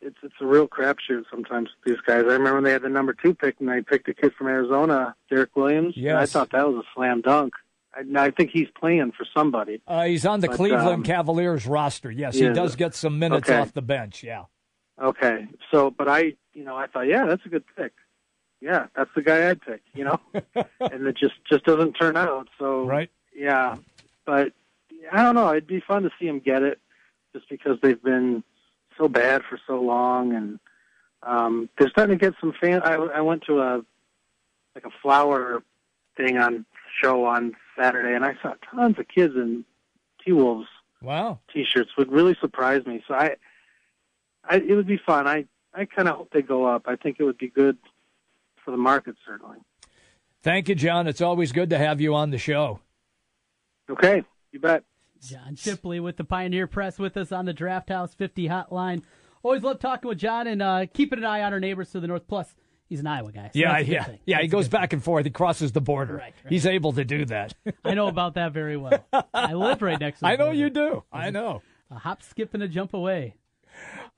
[0.00, 2.24] it's it's a real crapshoot sometimes with these guys.
[2.24, 4.46] I remember when they had the number two pick and they picked a kid from
[4.48, 5.94] Arizona, Derrick Williams.
[5.96, 7.52] and I thought that was a slam dunk.
[7.94, 9.82] I, I think he's playing for somebody.
[9.86, 12.10] Uh, he's on the But, Cleveland um, Cavaliers roster.
[12.10, 12.52] Yes, he yeah.
[12.52, 13.58] does get some minutes Okay.
[13.58, 14.22] off the bench.
[14.22, 14.44] Yeah.
[15.02, 15.46] Okay.
[15.72, 17.92] So, but I, you know, I thought, yeah, that's a good pick.
[18.60, 20.20] Yeah, that's the guy I'd pick, you know?
[20.80, 22.48] and it just, just doesn't turn out.
[22.58, 23.10] So, Right.
[23.34, 23.76] yeah.
[24.26, 24.52] But
[25.10, 25.50] I don't know.
[25.50, 26.78] It'd be fun to see him get it
[27.34, 28.44] just because they've been
[28.98, 30.34] so bad for so long.
[30.34, 30.60] And,
[31.22, 32.82] um, they're starting to get some fan.
[32.82, 33.82] I, I went to a,
[34.74, 35.62] like a flower
[36.16, 36.66] thing on
[37.02, 39.64] show on Saturday and I saw tons of kids in
[40.24, 40.68] T Wolves
[41.02, 41.38] Wow.
[41.52, 43.02] t-shirts would really surprise me.
[43.08, 43.36] So I,
[44.44, 45.26] I it would be fun.
[45.26, 46.82] I I kind of hope they go up.
[46.86, 47.78] I think it would be good
[48.64, 49.58] for the market certainly.
[50.42, 51.06] Thank you, John.
[51.06, 52.80] It's always good to have you on the show.
[53.90, 54.84] Okay, you bet.
[55.22, 59.02] John Shipley with the Pioneer Press with us on the Draft House 50 hotline.
[59.42, 62.06] Always love talking with John and uh, keeping an eye on our neighbors to the
[62.06, 62.26] north.
[62.26, 62.54] Plus,
[62.88, 63.50] he's an Iowa guy.
[63.52, 64.18] so yeah, that's a good yeah, thing.
[64.24, 64.36] yeah.
[64.36, 65.24] He That's a goes good back and forth.
[65.26, 66.14] He crosses the border.
[66.14, 66.50] Right, right.
[66.52, 67.54] He's able to do that.
[67.84, 69.04] I know about that very well.
[69.34, 70.58] I live right next to the I know border.
[70.58, 71.04] you do.
[71.12, 71.60] I know.
[71.90, 73.34] A hop, skip, and a jump away.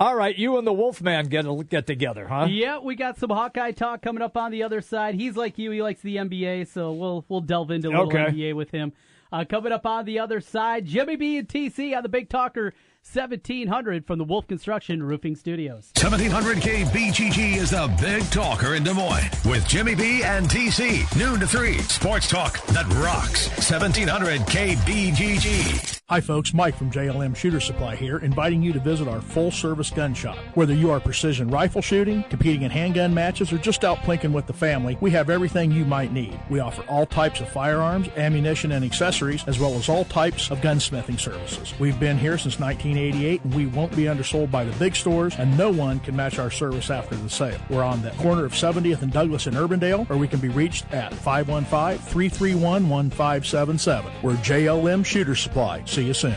[0.01, 2.47] All right, you and the Wolfman get get together, huh?
[2.49, 5.15] Yeah, we got some Hawkeye talk coming up on the other side.
[5.15, 8.19] He's like you; he likes the NBA, so we'll we'll delve into a little Okay.
[8.33, 8.93] NBA with him.
[9.33, 12.75] Uh, coming up on the other side, Jimmy B and TC on the Big Talker
[13.05, 15.91] 1700 from the Wolf Construction Roofing Studios.
[16.01, 21.05] 1700 KBGG is the big talker in Des Moines with Jimmy B and TC.
[21.19, 21.79] Noon to 3.
[21.79, 23.49] Sports talk that rocks.
[23.71, 26.01] 1700 KBGG.
[26.09, 26.53] Hi, folks.
[26.53, 30.37] Mike from JLM Shooter Supply here, inviting you to visit our full service gun shop.
[30.55, 34.47] Whether you are precision rifle shooting, competing in handgun matches, or just out plinking with
[34.47, 36.39] the family, we have everything you might need.
[36.51, 40.61] We offer all types of firearms, ammunition, and accessories, as well as all types of
[40.61, 41.73] gunsmithing services.
[41.79, 45.57] We've been here since 1988, and we won't be undersold by the big stores, and
[45.57, 47.61] no one can match our service after the sale.
[47.71, 50.93] We're on the corner of 70th and Douglas in Urbandale, or we can be reached
[50.93, 54.13] at 515 331 1577.
[54.23, 55.85] We're JLM Shooter Supply.
[55.85, 56.35] See you soon.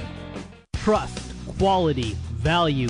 [0.74, 2.90] Trust, quality, value.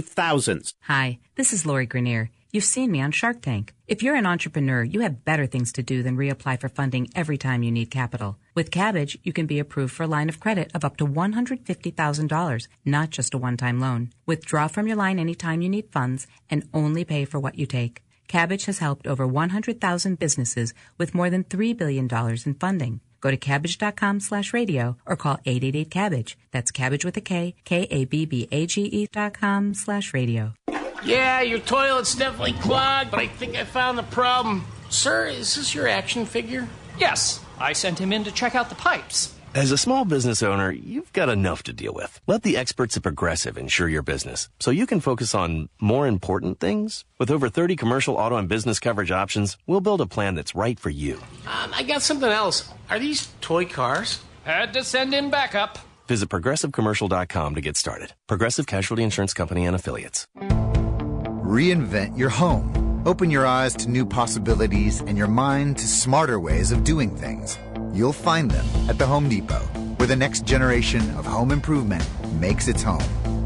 [0.00, 0.74] thousands.
[0.82, 2.28] Hi, this is Lori Greiner.
[2.52, 3.74] You've seen me on Shark Tank.
[3.86, 7.36] If you're an entrepreneur, you have better things to do than reapply for funding every
[7.36, 8.38] time you need capital.
[8.54, 12.68] With Kabbage, you can be approved for a line of credit of up to $150,000,
[12.84, 14.10] not just a one-time loan.
[14.24, 18.02] Withdraw from your line anytime you need funds and only pay for what you take.
[18.28, 22.08] Kabbage has helped over 100,000 businesses with more than $3 billion
[22.46, 23.00] in funding.
[23.26, 26.36] Go to Kabbage.com slash radio or call 888-KABBAGE.
[26.52, 30.54] That's Kabbage with a K, K-A-B-B-A-G-E dot com slash radio.
[31.04, 34.64] Yeah, your toilet's definitely clogged, but I think I found the problem.
[34.90, 36.68] Sir, is this your action figure?
[37.00, 39.34] Yes, I sent him in to check out the pipes.
[39.56, 42.20] As a small business owner, you've got enough to deal with.
[42.26, 46.60] Let the experts at Progressive insure your business so you can focus on more important
[46.60, 47.06] things.
[47.18, 50.78] With over 30 commercial auto and business coverage options, we'll build a plan that's right
[50.78, 51.14] for you.
[51.46, 52.70] Um, I got something else.
[52.90, 54.20] Are these toy cars?
[54.44, 55.78] Had to send in backup.
[56.06, 58.12] Visit progressivecommercial.com to get started.
[58.26, 60.26] Progressive Casualty Insurance Company and affiliates.
[60.36, 63.02] Reinvent your home.
[63.06, 67.56] Open your eyes to new possibilities and your mind to smarter ways of doing things.
[67.96, 69.64] You'll find them at the Home Depot,
[69.96, 72.06] where the next generation of home improvement
[72.38, 73.02] makes its home.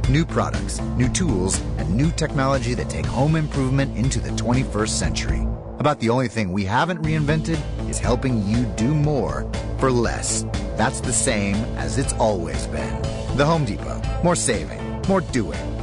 [0.08, 5.46] New products, new tools, and new technology that take home improvement into the 21st century.
[5.78, 9.48] About the only thing we haven't reinvented is helping you do more
[9.78, 10.44] for less.
[10.76, 13.02] That's the same as it's always been.
[13.36, 14.02] The Home Depot.
[14.24, 15.79] More saving, more doing